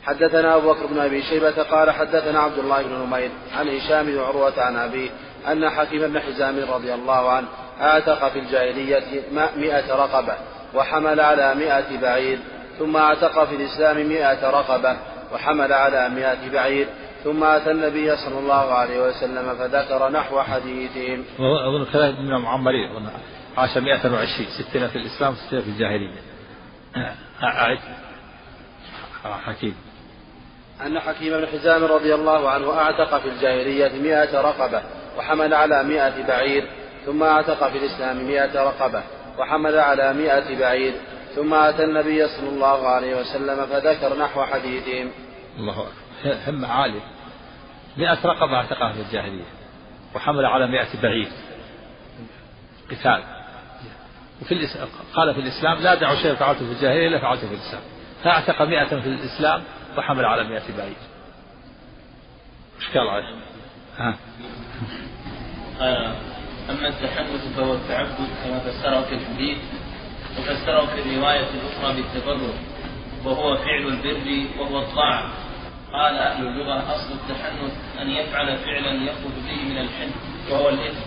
[0.07, 4.18] حدثنا أبو بكر بن أبي شيبة قال حدثنا عبد الله بن نمير عن هشام بن
[4.18, 5.11] عروة عن أبيه
[5.52, 7.46] أن حكيم بن حزام رضي الله عنه
[7.80, 9.22] أعتق في الجاهلية
[9.57, 10.34] مئة رقبة
[10.74, 12.38] وحمل على مئة بعير
[12.78, 14.96] ثم أعتق في الإسلام مئة رقبة
[15.32, 16.86] وحمل على مئة بعير
[17.24, 21.24] ثم أتى النبي صلى الله عليه وسلم فذكر نحو حديثهم.
[21.38, 23.09] أظن كذلك من المعمرين
[23.57, 26.22] عاش 120 ستين في الإسلام ستين في الجاهلية.
[27.42, 27.78] أعد
[29.24, 29.74] حكيم.
[30.87, 34.83] أن حكيم بن حزام رضي الله عنه أعتق في الجاهلية مئة رقبة
[35.18, 36.68] وحمل على مئة بعير
[37.07, 39.03] ثم أعتق في الإسلام مئة رقبة
[39.39, 40.93] وحمل على مئة بعير
[41.35, 45.11] ثم أتى النبي صلى الله عليه وسلم فذكر نحو حديثهم.
[45.57, 45.87] الله
[46.47, 47.01] همة عالية
[47.97, 49.45] مئة رقبة أعتقها في الجاهلية
[50.14, 51.29] وحمل على مئة بعير.
[52.91, 53.22] قتال.
[54.43, 54.68] وفي
[55.14, 57.83] قال في الإسلام لا دعوا شيئا فعلته في الجاهلية إلا فعلته في الإسلام.
[58.25, 59.62] فأعتق مئة في الإسلام
[59.99, 60.97] وحمل على مئة بعير
[62.80, 63.34] إشكال عليه
[63.99, 64.16] ها.
[65.80, 66.14] قال
[66.70, 69.59] أما التحدث فهو التعبد كما فسره في الحديث
[70.38, 72.55] وفسره في الرواية الأخرى بالتبرك
[73.24, 75.30] وهو فعل البر وهو الطاعة.
[75.92, 80.11] قال أهل اللغة أصل التحنث أن يفعل فعلا يخرج به من الحن
[80.51, 81.01] وهو الإثم.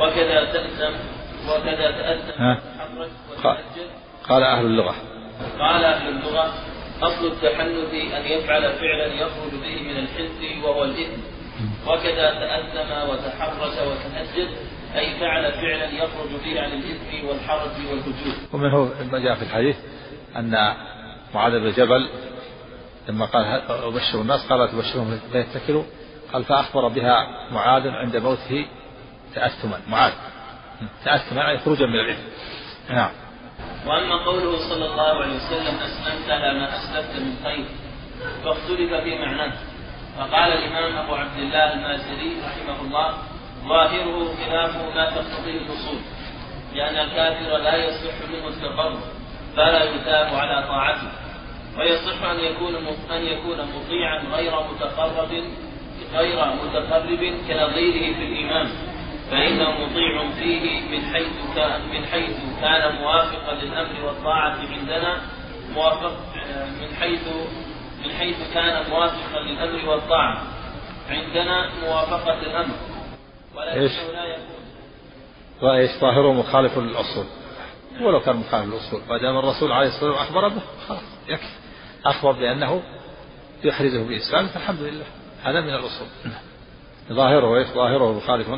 [0.00, 0.94] وكذا تأثم
[1.48, 2.42] وكذا تأثم
[4.28, 4.94] قال أهل اللغة.
[5.58, 6.52] قال أهل اللغة
[7.02, 11.22] أصل التحنث أن يفعل فعلا يخرج به من الحنث وهو الإثم.
[11.86, 14.48] وكذا تأثم وتحرش وتهجد
[14.96, 19.76] أي فعل فعلا يخرج به عن الإثم والحرج والفجور ومنه ما جاء في الحديث
[20.36, 20.74] أن
[21.34, 22.08] معاذ بن جبل
[23.08, 25.84] لما قال أبشر الناس؟ قال تبشرهم فيتكلوا
[26.32, 28.66] قال فأخبر بها معاذ عند موته
[29.34, 29.80] تأثما.
[29.88, 30.12] معاذ.
[31.04, 32.22] تأثما يعني خروجا من الإثم.
[32.90, 33.10] نعم.
[33.86, 37.64] وأما قوله صلى الله عليه وسلم أسلمت على ما أسلفت من خير
[38.44, 39.52] فاختلف في معناه.
[40.18, 43.14] فقال الإمام أبو عبد الله المازري رحمه الله
[43.68, 45.98] ظاهره خلاف ما تقتضيه الأصول
[46.74, 48.98] لأن الكافر لا يصح منه التقرب
[49.56, 51.08] فلا يثاب على طاعته
[51.78, 52.74] ويصح أن يكون
[53.10, 55.44] أن يكون مطيعا غير متقرب
[56.14, 58.68] غير متقرب كنظيره في الإيمان.
[59.32, 65.20] فإنه مطيع فيه من حيث كان من حيث كان موافقا للأمر والطاعة عندنا
[65.74, 66.12] موافق
[66.80, 67.28] من حيث
[68.04, 70.42] من حيث كان موافقا للأمر والطاعة
[71.10, 72.74] عندنا موافقة الأمر
[73.54, 74.62] ولكنه لا يكون.
[75.62, 77.26] وإيش ظاهره مخالف للأصول.
[78.00, 79.00] ولو كان مخالف للأصول.
[79.08, 81.56] ما دام الرسول عليه الصلاة والسلام أخبر به خلاص يكفي.
[82.04, 82.82] أخبر بأنه
[83.64, 85.04] يحرزه بإسلام فالحمد لله.
[85.42, 86.08] هذا من الأصول.
[87.12, 88.48] ظاهره إيش؟ ظاهره مخالف.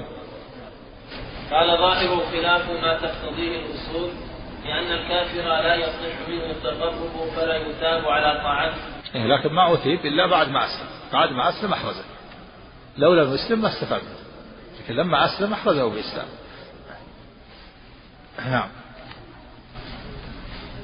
[1.55, 4.11] قال ظاهره خلاف ما تقتضيه الأصول
[4.64, 8.76] لأن الكافر لا يصح منه التقرب فلا يثاب على طاعته.
[9.14, 10.86] إيه لكن ما أثيب إلا بعد ما أسلم.
[11.12, 12.05] بعد ما أسلم أحرزه
[12.98, 14.02] لو لم يسلم ما استفاد
[14.80, 16.26] لكن لما أسلم أحرزه بإسلام.
[18.38, 18.68] نعم.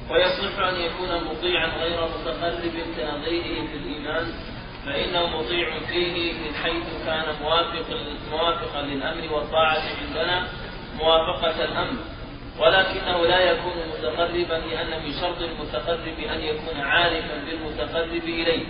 [0.09, 4.33] ويصح أن يكون مطيعا غير متقرب كنظيره في الإيمان.
[4.85, 7.85] فإنه مطيع فيه من حيث كان موافق
[8.31, 10.47] موافقا للأمر والطاعة عندنا
[10.99, 11.97] موافقة الأمر.
[12.59, 18.65] ولكنه لا يكون متقربا لأن من شرط المتقرب أن يكون عارفا بالمتقرب إليه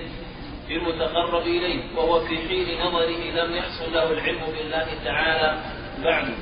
[0.68, 5.58] بالمتقرب إليه وهو في حين نظره لم يحصل له العلم بالله تعالى
[6.04, 6.34] بعد.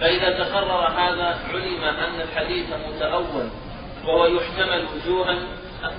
[0.00, 3.48] فإذا تقرر هذا علم أن الحديث متأول
[4.04, 5.38] وهو يحتمل وجوها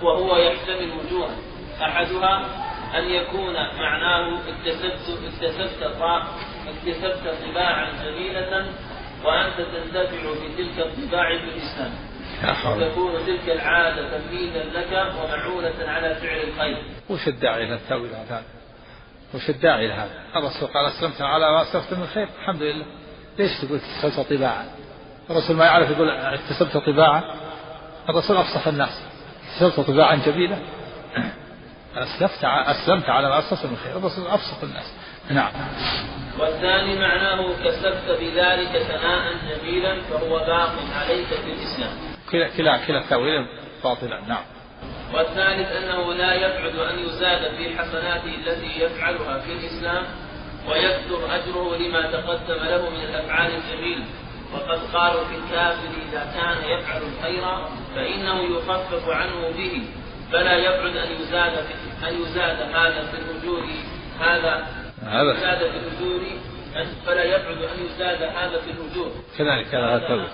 [0.01, 1.36] وهو يحتمل وجوها.
[1.82, 2.45] أحدها
[2.94, 5.84] أن يكون معناه اكتسبت اكتسبت
[6.68, 8.66] اكتسبت طباعا جميلة
[9.24, 11.92] وأنت تنتفع بتلك الطباع في الإسلام
[12.44, 16.84] وتكون تلك العادة تمهيدا لك ومعونة على فعل الخير.
[17.10, 18.44] وش الداعي إلى التأويل هذا؟
[19.36, 22.28] وش الداعي إلى هذا؟ الرسول قال أسلمت على ما أسلفت من خير.
[22.42, 22.86] الحمد لله.
[23.40, 24.66] ليش تقول اكتسبت طباعا؟
[25.30, 27.24] الرسول ما يعرف يقول اكتسبت طباعا؟
[28.10, 29.04] الرسول أفصح الناس.
[29.54, 30.60] اكتسبت طباعا جميلة.
[31.98, 33.98] أسلفت أسلمت على ما أسلفت من خير.
[33.98, 34.93] الرسول أفصح الناس.
[35.30, 35.52] نعم.
[36.39, 41.91] والثاني معناه كسبت بذلك ثناء جميلا فهو باق عليك في الإسلام.
[42.32, 43.48] كلا كلا كلا التأويل
[43.84, 44.22] باطلا.
[44.28, 44.43] نعم.
[45.14, 50.04] والثالث أنه لا يبعد أن يزاد في حسناته التي يفعلها في الإسلام
[50.70, 54.06] ويكثر أجره لما تقدم له من الأفعال الجميلة
[54.54, 57.43] وقد قالوا في الكافر إذا كان يفعل الخير
[57.96, 59.84] فإنه يخفف عنه به.
[60.32, 61.53] فلا يبعد أن يزاد
[62.07, 63.69] أن يزاد هذا في الوجود
[64.19, 64.67] هذا
[65.03, 66.21] أن يزاد في الأجور
[67.05, 69.11] فلا يبعد أن يزاد هذا في الأجور.
[69.38, 70.28] كذلك هذا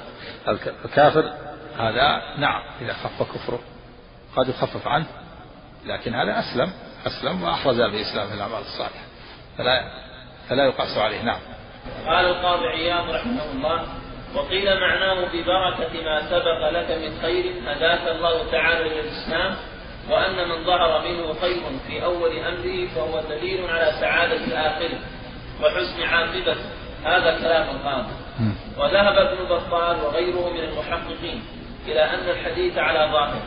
[0.85, 1.33] الكافر
[1.77, 3.59] هذا نعم إذا خف كفره.
[4.35, 5.05] قد يخفف عنه
[5.85, 6.71] لكن هذا أسلم.
[7.05, 9.05] أسلم وأحرز بإسلامه في الأعمال الصالحة.
[9.57, 9.81] فلا
[10.49, 11.21] فلا يقاس عليه.
[11.21, 11.39] نعم.
[12.07, 13.87] قال القاضي عياض رحمه الله
[14.35, 19.55] وقيل معناه ببركة ما سبق لك من خير هداك الله تعالى إلى الإسلام
[20.09, 24.99] وأن من ظهر منه خير في أول أمره فهو دليل على سعادة آخره
[25.61, 26.55] وحسن عاقبته.
[27.05, 28.13] هذا كلام القاضي.
[28.77, 31.43] وذهب ابن بطال وغيره من المحققين
[31.87, 33.43] إلى أن الحديث على ظاهره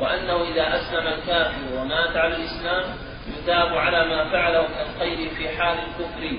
[0.00, 2.84] وأنه إذا أسلم الكافر ومات على الإسلام
[3.28, 6.38] يثاب على ما فعله من الخير في حال الكفر.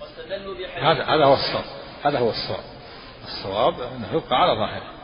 [0.00, 1.64] واستدلوا بحديث هذا هذا هو الصواب.
[2.04, 2.64] هذا هو الصواب.
[3.24, 4.94] الصواب أنه يبقى على ظاهره.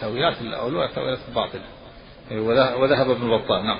[0.00, 1.79] تأويلات الأولى تأويلات الباطلة
[2.32, 3.78] وذهب ابن بطال نعم.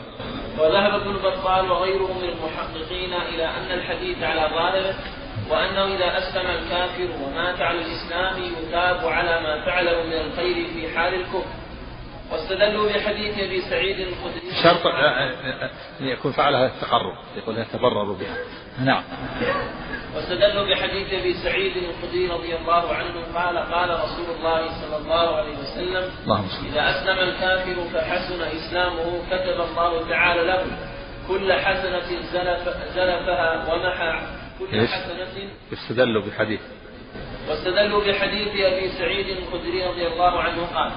[0.58, 4.94] وذهب ابن بطال وغيره من المحققين إلى أن الحديث على ظاهره
[5.50, 11.14] وأنه إذا أسلم الكافر ومات على الإسلام يثاب على ما فعله من الخير في حال
[11.14, 11.44] الكفر.
[12.32, 14.62] واستدلوا بحديث أبي سعيد الخدري.
[14.62, 14.86] شرط
[16.00, 18.36] ان يكون فعلها التقرب يقول يتبرر بها.
[18.84, 19.02] نعم.
[20.14, 25.58] واستدلوا بحديث أبي سعيد الخدري رضي الله عنه قال قال رسول الله صلى الله عليه
[25.58, 30.66] وسلم اللهم إذا أسلم الكافر فحسن إسلامه كتب الله تعالى له.
[31.28, 34.26] كل حسنة زلف زلفها ومحى.
[34.58, 36.60] كل حسنة يستدل بحديث.
[37.50, 40.92] واستدلوا بحديث أبي سعيد الخدري رضي الله عنه قال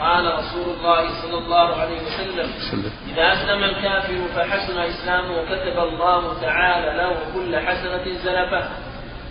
[0.00, 2.50] قال رسول الله صلى الله عليه وسلم
[3.12, 8.70] إذا أسلم الكافر فحسن إسلامه كتب الله تعالى له كل حسنة زلفها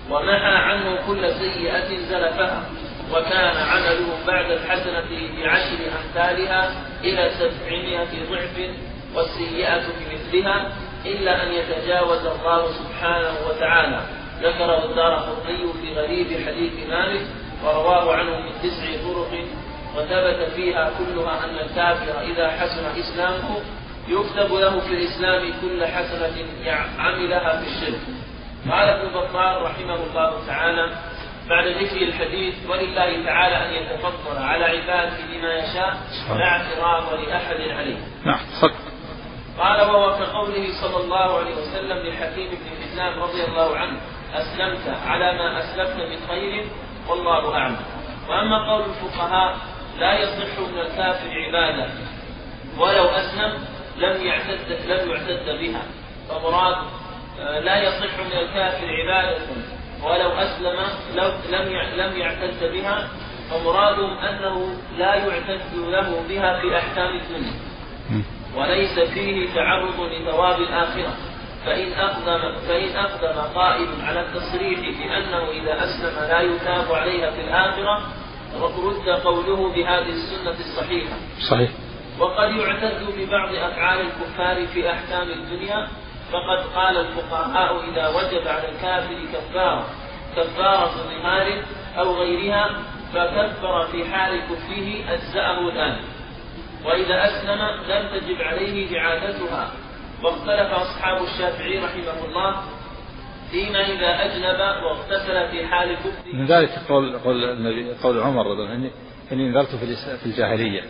[0.09, 2.63] ومحى عنه كل سيئة زلفها
[3.11, 6.71] وكان عمله بعد الحسنة بعشر أمثالها
[7.03, 8.55] إلى سبعمائة ضعف
[9.15, 10.71] والسيئة بمثلها
[11.05, 14.01] إلا أن يتجاوز الله سبحانه وتعالى.
[14.41, 17.21] ذكره الدار قطني في غريب حديث مالك
[17.63, 19.31] ورواه عنه من تسع طرق
[19.95, 23.59] وثبت فيها كلها أن الكافر إذا حسن إسلامه
[24.07, 26.47] يكتب له في الإسلام كل حسنة
[26.99, 27.99] عملها في الشرك.
[28.71, 30.95] قال ابن بطال رحمه الله تعالى
[31.49, 35.97] بعد ذكر الحديث ولله تعالى أن يتفضل على عباده بما يشاء
[36.29, 37.97] لا اعتراض لأحد عليه.
[38.25, 38.39] نعم
[39.57, 43.97] قال وهو كقوله صلى الله عليه وسلم لحكيم بن حزام رضي الله عنه
[44.33, 46.65] أسلمت على ما أسلمت من خير
[47.09, 47.77] والله أعلم.
[48.29, 49.57] وأما قول الفقهاء
[49.99, 51.89] لا يصح من الكافر عبادة.
[52.77, 53.53] ولو أسلم
[53.97, 55.81] لم يعتد لم يعتد بها.
[56.29, 56.75] فمراد
[57.39, 59.37] آه، لا يصح من الكافر عبادة.
[60.03, 60.79] ولو أسلم
[61.49, 63.07] لم لم يعتد بها.
[63.49, 67.53] فمرادهم أنه لا يعتد له بها في أحكام الدنيا
[68.55, 71.13] وليس فيه تعرض لثواب الآخرة.
[71.67, 78.01] فإن أقدم فإن أقدم قائل على التصريح بأنه إذا أسلم لا يتاب عليها في الآخرة
[78.61, 81.15] رد قوله بهذه السنة الصحيحة.
[81.51, 81.69] صحيح.
[82.19, 85.87] وقد يعتد ببعض أفعال الكفار في أحكام الدنيا
[86.31, 89.85] فقد قال الفقهاء إذا وجب على الكافر كفارة
[90.35, 91.63] كفارة ظهار
[91.97, 92.69] أو غيرها
[93.13, 95.99] فكفر في حال كفره أجزأه الآن
[96.85, 99.71] وإذا أسلم لم تجب عليه إعادتها
[100.23, 102.63] واختلف أصحاب الشافعي رحمه الله
[103.51, 108.61] فيما إذا أجنب واغتسل في حال كفره من ذلك قول قول النبي قول عمر رضي
[108.61, 108.91] الله عنه
[109.31, 110.83] إني نذرت في الجاهلية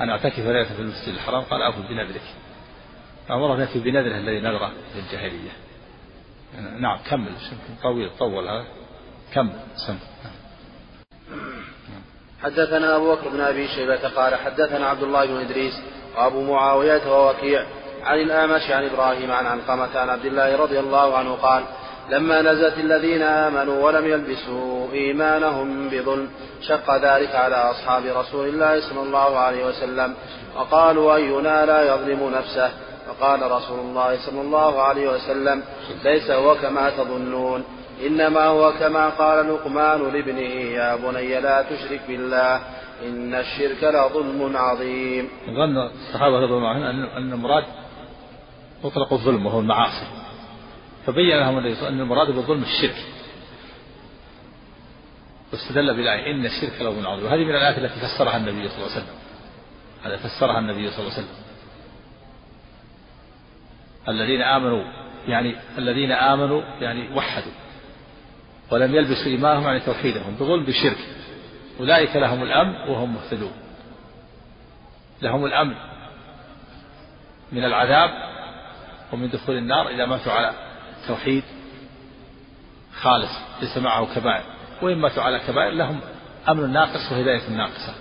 [0.00, 2.22] أن أعتكف ليلة في المسجد الحرام قال أوفوا بنذرك.
[3.30, 5.50] أمره يأتي بنذره الذي نذره في الجاهلية.
[6.80, 7.32] نعم كمل
[7.82, 8.64] طويل طول هذا.
[9.34, 9.98] كمل سم
[12.42, 15.82] حدثنا أبو بكر بن أبي شيبة قال حدثنا عبد الله بن إدريس
[16.16, 17.66] وأبو معاوية ووكيع
[18.04, 21.62] عن الأعمش عن إبراهيم عن علقمة عن عبد الله رضي الله عنه قال
[22.10, 26.28] لما نزلت الذين آمنوا ولم يلبسوا إيمانهم بظلم
[26.62, 30.14] شق ذلك على أصحاب رسول الله صلى الله عليه وسلم
[30.56, 32.70] وقالوا أينا لا يظلم نفسه؟
[33.06, 35.62] فقال رسول الله صلى الله عليه وسلم
[36.04, 37.64] ليس هو كما تظنون
[38.06, 42.60] إنما هو كما قال لقمان لابنه يا بني لا تشرك بالله
[43.06, 45.28] إن الشرك لظلم عظيم.
[45.46, 47.64] ظن الصحابة رضي الله عنهم أن المراد
[48.84, 50.06] مطلق الظلم وهو المعاصي.
[51.06, 53.04] فبين لهم أن المراد بالظلم الشرك.
[55.52, 59.02] واستدل بالآية إن الشرك لظلم عظيم وهذه من الآيات التي فسرها النبي صلى الله عليه
[59.02, 59.16] وسلم.
[60.04, 61.42] هذا فسرها النبي صلى الله عليه وسلم.
[64.08, 64.84] الذين آمنوا
[65.28, 67.52] يعني الذين آمنوا يعني وحدوا.
[68.70, 70.34] ولم يلبسوا إيمانهم يعني توحيدهم.
[70.34, 70.98] بظلم بشرك
[71.80, 73.52] أولئك لهم الأمن وهم مهتدون.
[75.22, 75.74] لهم الأمن.
[77.52, 78.31] من العذاب
[79.12, 80.52] ومن دخول النار إذا ماتوا على
[81.08, 81.42] توحيد
[83.00, 83.30] خالص
[83.62, 84.44] ليس معه كبائر.
[84.82, 86.00] وإن ماتوا على كبائر لهم
[86.48, 87.94] أمن ناقص وهداية ناقصة.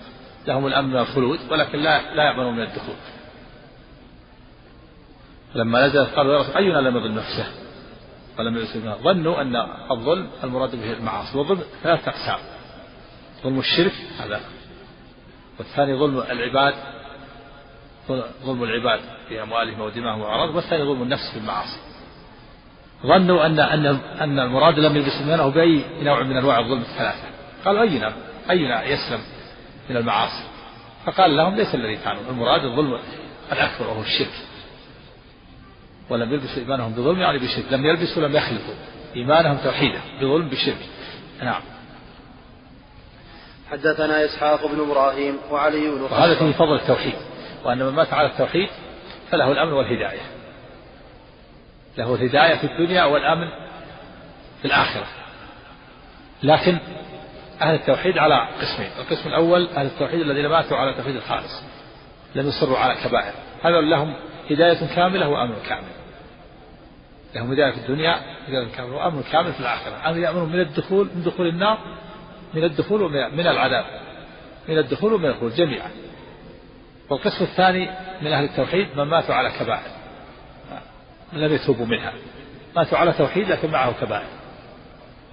[0.47, 2.95] لهم الأمن من الخلود ولكن لا لا يأمنون من الدخول.
[5.55, 7.51] لما نزلت قالوا يا رسول أينا لم يظلم نفسه؟
[8.39, 9.55] ولم يسلم ظنوا أن
[9.91, 12.39] الظلم المراد به المعاصي والظلم ثلاثة أقسام.
[13.43, 14.41] ظلم الشرك هذا.
[15.59, 16.73] والثاني ظلم العباد
[18.45, 18.99] ظلم العباد
[19.29, 21.77] في أموالهم ودمائهم وأعراضهم والثاني ظلم النفس بالمعاصي
[23.05, 23.85] ظنوا أن أن
[24.21, 27.23] أن المراد لم يلبس إيمانه بأي نوع من أنواع الظلم؟ الثلاثة
[27.65, 28.13] قالوا أينا
[28.49, 29.19] أينا يسلم
[29.89, 30.43] من المعاصي.
[31.05, 32.21] فقال لهم ليس الذي كانوا.
[32.29, 32.99] المراد الظلم
[33.51, 34.33] الأكبر وهو الشرك.
[36.09, 37.65] ولم يلبسوا إيمانهم بظلم يعني بشرك.
[37.71, 38.73] لم يلبسوا لم يخلطوا
[39.15, 40.77] إيمانهم توحيدا بظلم بشرك.
[41.43, 41.61] نعم.
[43.71, 47.13] حدثنا إسحاق بن إبراهيم وعلي بن وهذا فيه فضل التوحيد.
[47.63, 48.69] وأن من مات على التوحيد
[49.29, 50.21] فله الأمن والهداية.
[51.97, 53.47] له الهداية في الدنيا والأمن
[54.61, 55.05] في الآخرة.
[56.43, 56.77] لكن
[57.61, 58.89] أهل التوحيد على قسمين.
[58.99, 61.63] القسم الأول أهل التوحيد الذين ماتوا على التوحيد الخالص.
[62.35, 63.33] لم يصروا على كبائر
[63.63, 64.13] هذا لهم
[64.51, 65.91] هداية كاملة وأمن كامل.
[67.35, 68.15] لهم هداية في الدنيا
[68.47, 70.09] هداية كاملة وأمن كامل في الآخرة.
[70.09, 71.77] أمن يأمنون من الدخول؟ من دخول النار؟
[72.53, 73.85] من الدخول ومن العذاب.
[74.69, 75.91] من الدخول ومن الخروج جميعا.
[77.11, 77.89] والقسم الثاني
[78.21, 79.91] من أهل التوحيد من ماتوا على كبائر.
[81.33, 82.13] لم يتوبوا منها.
[82.75, 84.27] ماتوا على توحيد لكن معه كبائر.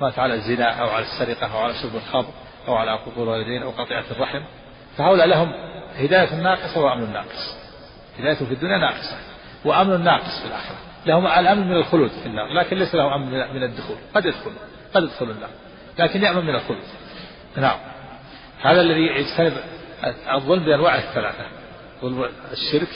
[0.01, 2.33] مات على الزنا أو على السرقة أو على شرب الخمر
[2.69, 4.41] أو على عقوق الوالدين أو قطيعة الرحم.
[4.97, 5.53] فهؤلاء لهم
[5.97, 7.57] هداية ناقصة وأمن ناقص.
[8.19, 9.17] هدايته في الدنيا ناقصة
[9.65, 10.77] وأمن ناقص في الآخرة.
[11.07, 12.53] لهم الأمن من الخلود في النار.
[12.53, 13.97] لكن ليس لهم أمن من الدخول.
[14.15, 14.53] قد يدخل
[14.95, 15.51] قد يدخل النار.
[15.99, 16.85] لكن يأمن من الخلود.
[17.57, 17.79] نعم.
[18.63, 19.53] هذا الذي يجتنب
[20.33, 21.58] الظلم بأنواعه الثلاثة.
[22.03, 22.89] ظلم الشرك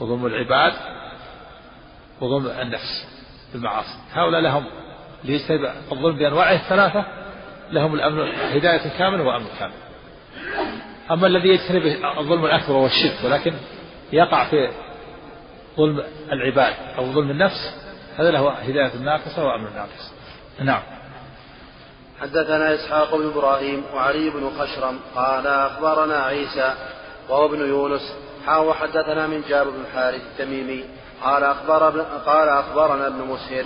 [0.00, 0.72] وظلم العباد
[2.20, 3.06] وظلم النفس
[3.52, 3.98] بالمعاصي.
[4.12, 4.64] هؤلاء لهم
[5.24, 7.04] ليجتنب الظلم بأنواعه الثلاثة
[7.70, 9.72] لهم الأمن هداية كاملة وأمن كامل.
[11.10, 11.82] أما الذي يجتنب
[12.18, 13.54] الظلم الأكبر هو الشرك ولكن
[14.12, 14.70] يقع في
[15.76, 16.02] ظلم
[16.32, 17.74] العباد أو ظلم النفس
[18.16, 20.12] هذا له هداية ناقصة وأمر ناقص.
[20.60, 20.82] نعم.
[22.20, 26.74] حدثنا إسحاق بن إبراهيم وعلي بن خشرم قال أخبرنا عيسى
[27.28, 28.14] وهو ابن يونس.
[28.46, 30.84] حاو حدثنا من جابر بن الحارث التميمي.
[31.22, 33.64] قال أخبر قال أخبرنا ابن مسهر.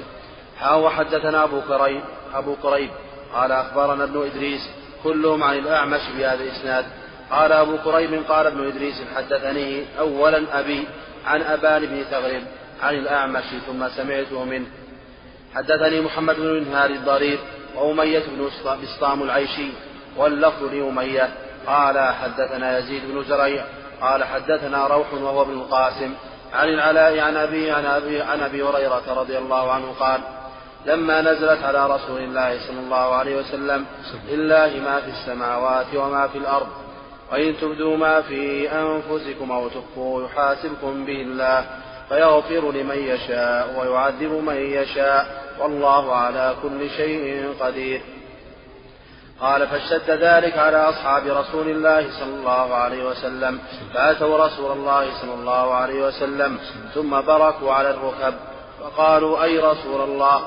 [0.58, 2.02] حاو حدثنا أبو كريب
[2.34, 2.90] أبو كريب
[3.34, 4.68] قال أخبرنا ابن إدريس.
[5.04, 6.84] كلهم عن الأعمش بهذا الإسناد.
[7.30, 10.86] قال أبو كريب قال ابن إدريس حدثني أولا أبي
[11.26, 12.40] عن أبان بن ثغر
[12.82, 14.66] عن الأعمش ثم سمعته منه.
[15.54, 17.38] حدثني محمد بن منهار الضرير
[17.76, 18.50] وأمية بن
[18.82, 19.68] بسطام العيشي.
[20.16, 21.28] واللفظ لأمية.
[21.68, 23.64] قال حدثنا يزيد بن زريع
[24.00, 26.14] قال حدثنا روح وهو ابن القاسم
[26.52, 30.20] عن العلاء عن أبي عن أبي عن أبي هريرة رضي الله عنه قال
[30.86, 33.86] لما نزلت على رسول الله صلى الله عليه وسلم
[34.28, 36.68] لله ما في السماوات وما في الأرض
[37.32, 41.64] وإن تبدوا ما في أنفسكم أو تخفوه يحاسبكم به الله
[42.08, 45.26] فيغفر لمن يشاء ويعذب من يشاء
[45.58, 48.00] والله على كل شيء قدير.
[49.40, 53.58] قال فاشتد ذلك على أصحاب رسول الله صلى الله عليه وسلم.
[53.94, 56.58] فأتوا رسول الله صلى الله عليه وسلم
[56.94, 58.34] ثم بركوا على الركب
[58.80, 60.42] فقالوا أي رسول الله؟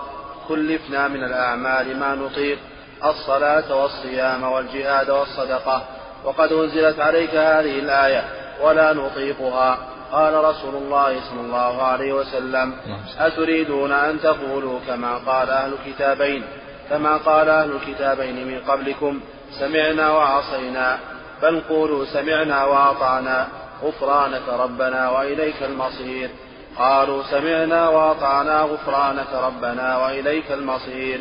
[0.48, 2.60] كلفنا من الأعمال ما نطيق
[3.06, 5.82] الصلاة والصيام والجهاد والصدقة.
[6.24, 8.24] وقد أنزلت عليك هذه الآية
[8.62, 9.78] ولا نطيقها.
[10.12, 12.74] قال رسول الله صلى الله عليه وسلم
[13.20, 16.44] أتريدون أن تقولوا كما قال أهل الكتابين.
[16.92, 19.20] كما قال أهل الكتابين من قبلكم
[19.60, 21.00] سمعنا وعصينا
[21.42, 23.48] بل قولوا سمعنا وأطعنا
[23.84, 26.30] غفرانك ربنا وإليك المصير.
[26.78, 31.20] قالوا سمعنا وأطعنا غفرانك ربنا وإليك المصير.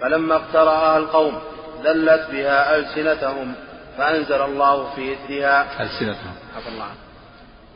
[0.00, 1.38] فلما اقترأها القوم
[1.84, 3.54] ذلت بها ألسنتهم
[3.98, 5.82] فأنزل الله في إثرها.
[5.82, 6.34] ألسنتهم.
[6.68, 6.90] الله.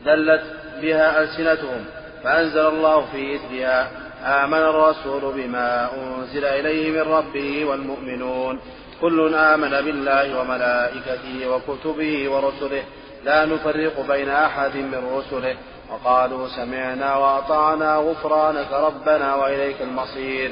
[0.05, 0.43] ذلت
[0.81, 1.85] بها ألسنتهم
[2.23, 3.87] فأنزل الله في إثرها.
[4.25, 8.59] آمن الرسول بما أنزل إليه من ربه والمؤمنون.
[9.01, 12.83] كل آمن بالله وملائكته وكتبه ورسله.
[13.23, 15.55] لا نفرق بين أحد من رسله.
[15.89, 20.51] وقالوا سمعنا وأطعنا غفرانك ربنا وإليك المصير.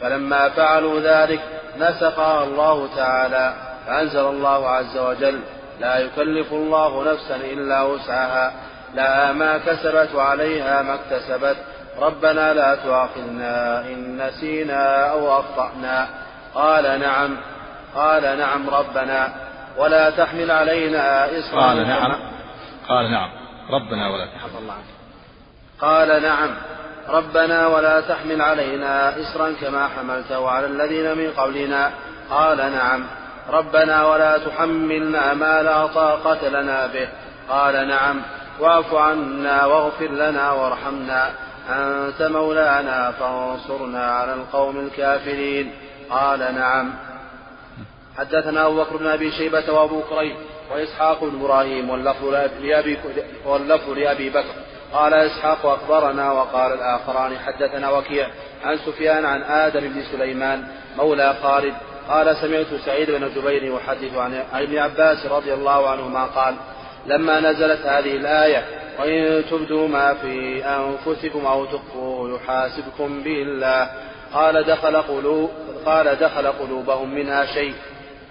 [0.00, 1.40] فلما فعلوا ذلك
[1.78, 3.54] نسقها الله تعالى.
[3.86, 5.40] فأنزل الله عز وجل
[5.80, 8.52] لا يكلف الله نفسا إلا وسعها.
[8.94, 11.56] لها ما كسبت وعليها ما اكتسبت.
[12.00, 16.08] ربنا لا تؤاخذنا إن نسينا أو أخطأنا.
[16.54, 17.36] قال نعم.
[17.94, 19.32] قال نعم ربنا.
[19.78, 21.60] ولا تحمل علينا إصرا.
[21.60, 22.16] قال نعم.
[22.88, 23.30] قال نعم.
[23.70, 24.70] ربنا ولا تحمل.
[25.80, 26.50] قال نعم.
[27.08, 31.90] ربنا ولا تحمل علينا إسرا كما حملته على الذين من قبلنا.
[32.30, 33.06] قال نعم.
[33.50, 37.08] ربنا ولا تحملنا ما لا طاقة لنا به.
[37.48, 38.22] قال نعم.
[38.60, 41.30] واعف عنا واغفر لنا وارحمنا.
[41.72, 45.72] أنت مولانا فانصرنا على القوم الكافرين.
[46.10, 46.94] قال نعم.
[48.18, 50.36] حدثنا أبو بكر بن أبي شيبة وأبو كريم
[50.72, 51.90] وإسحاق بن إبراهيم
[53.46, 54.54] واللفظ لأبي, بكر.
[54.92, 58.28] قال إسحاق أخبرنا وقال الآخران حدثنا وكيع
[58.64, 60.64] عن سفيان عن آدم بن سليمان
[60.96, 61.74] مولى خالد.
[62.08, 66.54] قال سمعت سعيد بن جبير يحدث عن ابن عباس رضي الله عنهما قال
[67.06, 73.90] لما نزلت هذه الآية وإن تبدوا ما في أنفسكم أو تخفوه يحاسبكم به الله
[74.34, 75.50] قال دخل قلوب
[75.86, 77.74] قال دخل قلوبهم منها شيء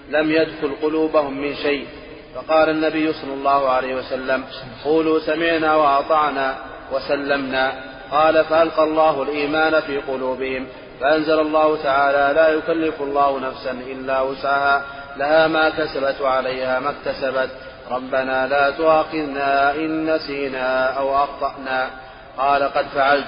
[0.10, 1.88] لم يدخل قلوبهم من شيء.
[2.36, 4.44] فقال النبي صلى الله عليه وسلم
[4.84, 6.56] قولوا سمعنا وأطعنا
[6.92, 7.92] وسلمنا.
[8.12, 10.68] قال فألقى الله الإيمان في قلوبهم
[11.00, 14.86] فأنزل الله تعالى لا يكلف الله نفسا إلا وسعها
[15.18, 17.50] لها ما كسبت وعليها ما اكتسبت.
[17.92, 21.90] ربنا لا تؤاخذنا إن نسينا أو أخطأنا.
[22.38, 23.28] قال قد فعلت.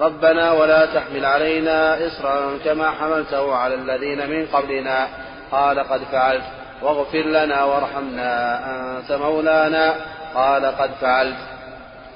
[0.00, 5.08] ربنا ولا تحمل علينا إصرا كما حملته على الذين من قبلنا.
[5.50, 6.44] قال قد فعلت.
[6.82, 8.60] واغفر لنا وارحمنا
[8.98, 9.94] أنت مولانا.
[10.34, 11.36] قال قد فعلت.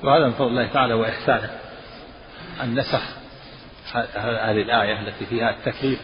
[0.02, 1.50] وهذا من فضل الله تعالى وإحسانه.
[2.62, 3.02] أن نسخ
[4.14, 5.98] هذه الآية التي فيها التكليف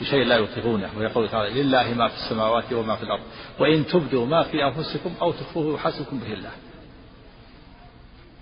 [0.00, 3.22] بشيء لا يطيقونه ويقول تعالى لله ما في السماوات وما في الأرض.
[3.58, 6.50] وإن تبدوا ما في أنفسكم أو تخفوه يحاسبكم به الله.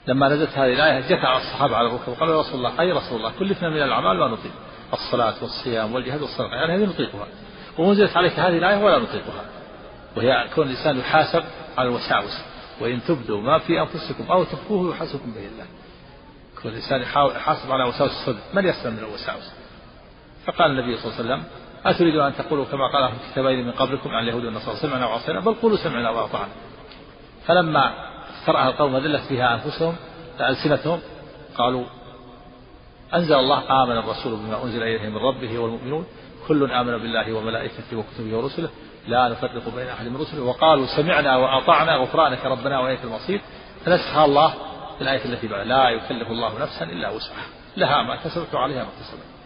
[0.06, 3.32] لما نزلت هذه الآية جثع الصحابة على الركب وقالوا يا رسول الله أي رسول الله؟
[3.38, 4.52] كلفنا من الأعمال ما نطيق.
[4.92, 7.26] الصلاة والصيام والجهاد والصدقة يعني هذه نطيقها.
[7.78, 9.44] وأنزلت عليك هذه الآية ولا نطيقها.
[10.16, 11.44] وهي كون الإنسان يحاسب
[11.78, 12.38] على الوساوس.
[12.80, 15.66] وإن تبدوا ما في أنفسكم أو تخفوه يحاسبكم به الله.
[16.62, 19.50] كل إنسان يحاسب على وساوس الصدق من يسلم من الوساوس؟
[20.46, 21.44] فقال النبي صلى الله عليه وسلم
[21.84, 25.54] أتريدون أن تقولوا كما قال في الكتابين من قبلكم عن اليهود والنصارى سمعنا وعصينا بل
[25.54, 26.52] قولوا سمعنا وأطعنا
[27.46, 27.94] فلما
[28.40, 29.96] استرأى القوم ذلت فيها أنفسهم
[30.40, 31.00] ألسنتهم
[31.58, 31.84] قالوا
[33.14, 36.06] أنزل الله آمن الرسول بما أنزل إليه من ربه والمؤمنون
[36.48, 38.68] كل آمن بالله وملائكته وكتبه ورسله
[39.08, 40.42] لا نفرق بين أحد من رسله.
[40.42, 43.40] وقالوا سمعنا وأطعنا غفرانك ربنا وإليك المصير.
[43.84, 44.54] فنسخها الله
[45.00, 49.39] الآية التي بعد لا يكلف الله نفسا إلا وسعها لها ما كسبت وعليها ما كسبت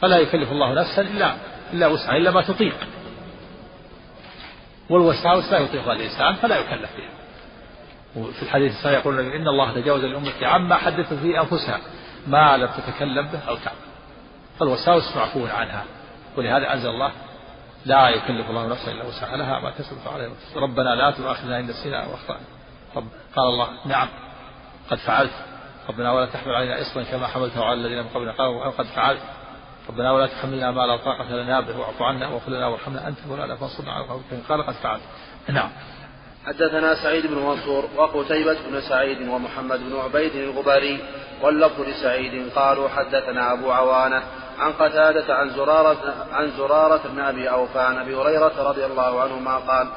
[0.00, 1.34] فلا يكلف الله نفسا إلا
[1.72, 2.76] إلا وسعها إلا ما تطيق.
[4.90, 7.10] والوساوس لا يطيقها الإنسان فلا يكلف بها.
[8.16, 11.80] وفي الحديث الصحيح يقول إن الله تجاوز لأمتي عما حدثت في أنفسها
[12.26, 13.78] ما لم تتكلم به أو تعمل.
[14.58, 15.84] فالوساوس معفو عنها.
[16.36, 17.12] ولهذا أنزل الله
[17.86, 20.30] لا يكلف الله نفسا إلا وسعها لها ما كسبت عليها.
[20.56, 22.40] ربنا لا تؤاخذنا إن نسينا أو أخطأنا.
[23.36, 24.08] قال الله نعم
[24.90, 25.32] قد فعلت.
[25.88, 28.32] ربنا ولا تحمل علينا إصرا كما حملته على الذين من قبلنا.
[28.32, 29.20] قالوا قد فعلت.
[29.88, 33.56] ربنا ولا تحملنا ما لا طاقة لنا به واعف عنا واغفر لنا وارحمنا أنت ولا
[33.56, 35.02] فانصرنا على القوم قال قد فعلت.
[35.48, 35.70] نعم.
[36.46, 40.98] حدثنا سعيد بن منصور وقتيبة بن سعيد ومحمد بن عبيد الغباري
[41.42, 42.52] واللفظ لسعيد.
[42.56, 44.22] قالوا حدثنا أبو عوانة
[44.58, 49.56] عن قتادة عن زرارة عن زرارة بن أبي أوفى عن أبي هريرة رضي الله عنهما
[49.56, 49.88] قال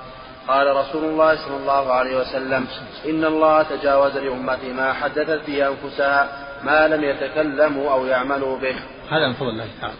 [0.48, 2.68] قال رسول الله صلى الله عليه وسلم
[3.06, 8.76] إن الله تجاوز لأمتي ما حدثت به أنفسها ما لم يتكلموا أو يعملوا به.
[9.10, 9.96] هذا من فضل الله تعالى.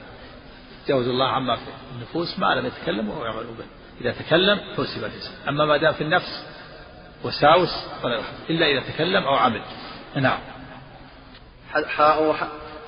[0.86, 1.62] تجاوز الله عما في
[1.96, 3.66] النفوس ما لم يتكلموا أو يعملوا به.
[4.02, 5.34] إذا تكلم حسب الإنسان.
[5.50, 6.46] أما ما دام في النفس
[7.24, 9.62] وساوس فلا يحب إلا إذا تكلم أو عمل.
[10.16, 10.40] نعم.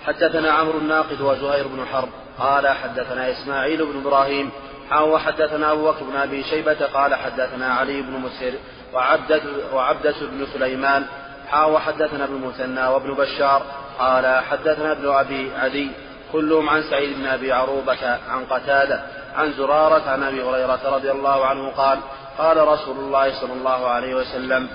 [0.05, 2.09] حدثنا عمرو الناقد وزهير بن حرب.
[2.39, 4.49] قال حدثنا إسماعيل بن إبراهيم.
[4.89, 6.85] حاو حدثنا أبو بكر بن أبي شيبة.
[6.85, 8.53] قال حدثنا علي بن مسهر
[8.93, 9.41] وعبدة,
[9.73, 11.05] وعبدة بن سليمان.
[11.53, 13.61] حاو حدثنا ابن المثنى وابن بشار
[13.99, 15.91] قال حدثنا ابن أبي عدي
[16.31, 19.03] كلهم عن سعيد بن أبي عروبة عن قتادة
[19.35, 21.99] عن زرارة عن أبي هريرة رضي الله عنه قال
[22.37, 24.67] قال رسول الله صلى الله عليه وسلم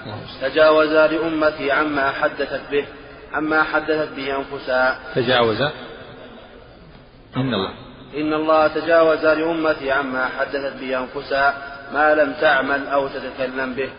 [0.42, 2.86] تجاوز لأمتي عما حدثت به
[3.32, 5.60] عما حدثت به أنفسها تجاوز
[7.36, 7.72] إن الله.
[8.16, 11.54] إن الله تجاوز لأمتي عما حدثت به أنفسها
[11.92, 13.90] ما لم تعمل أو تتكلم به.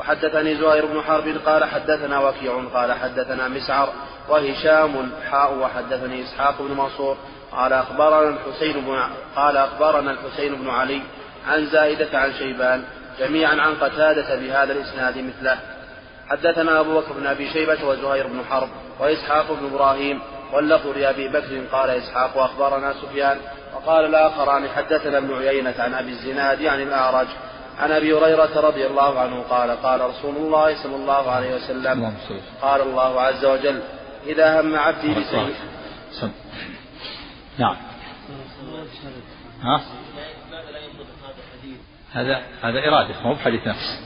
[0.00, 3.88] وحدثني زهير بن حرب قال حدثنا وكيع قال حدثنا مسعر
[4.28, 7.16] وهشام حاء وحدثني إسحاق بن منصور
[7.52, 9.02] قال أخبرنا الحسين بن
[9.36, 11.02] قال أخبرنا الحسين بن علي
[11.48, 12.84] عن زائدة عن شيبان
[13.18, 15.58] جميعا عن قتادة بهذا الإسناد مثله.
[16.28, 18.68] حدثنا أبو بكر بن أبي شيبة وزهير بن حرب
[19.00, 20.20] وإسحاق بن إبراهيم
[20.52, 23.38] واللفظ لأبي بكر قال إسحاق وأخبرنا سفيان
[23.74, 27.26] وقال الآخران حدثنا ابن عيينة عن أبي الزناد عن الأعرج
[27.78, 32.14] عن أبي هريرة رضي الله عنه قال قال رسول الله صلى الله عليه وسلم
[32.62, 33.82] قال الله عز وجل
[34.26, 35.54] إذا هم عبدي بسيء
[37.58, 37.76] نعم.
[39.62, 39.80] ها؟
[42.12, 44.00] هذا هذا إرادة ما هو بحديث نفس.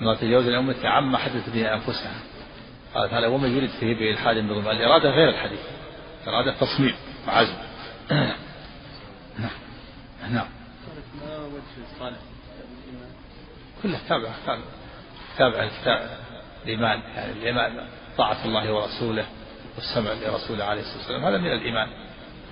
[0.00, 2.14] الله تجاوز الأمة عما حدث به أنفسها.
[2.94, 5.60] قال تعالى ومن يرد فيه بإلحاد بظلم الإرادة غير الحديث.
[6.28, 6.94] إرادة تصميم
[7.28, 7.54] وعزم
[9.38, 9.50] نعم.
[10.30, 10.46] نعم
[11.20, 12.18] ما وجه الصالح
[13.82, 14.28] كله تابع
[15.38, 16.08] تابع تابع
[16.64, 17.86] الإيمان يعني الإيمان
[18.18, 19.26] طاعة الله ورسوله
[19.76, 21.24] والسمع لرسوله عليه الصلاة والسلام.
[21.24, 21.88] هذا من الإيمان.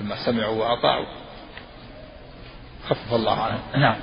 [0.01, 1.07] لما سمعوا وأطاعوا.
[2.89, 3.81] خفف الله عنهم.
[3.81, 3.97] نعم.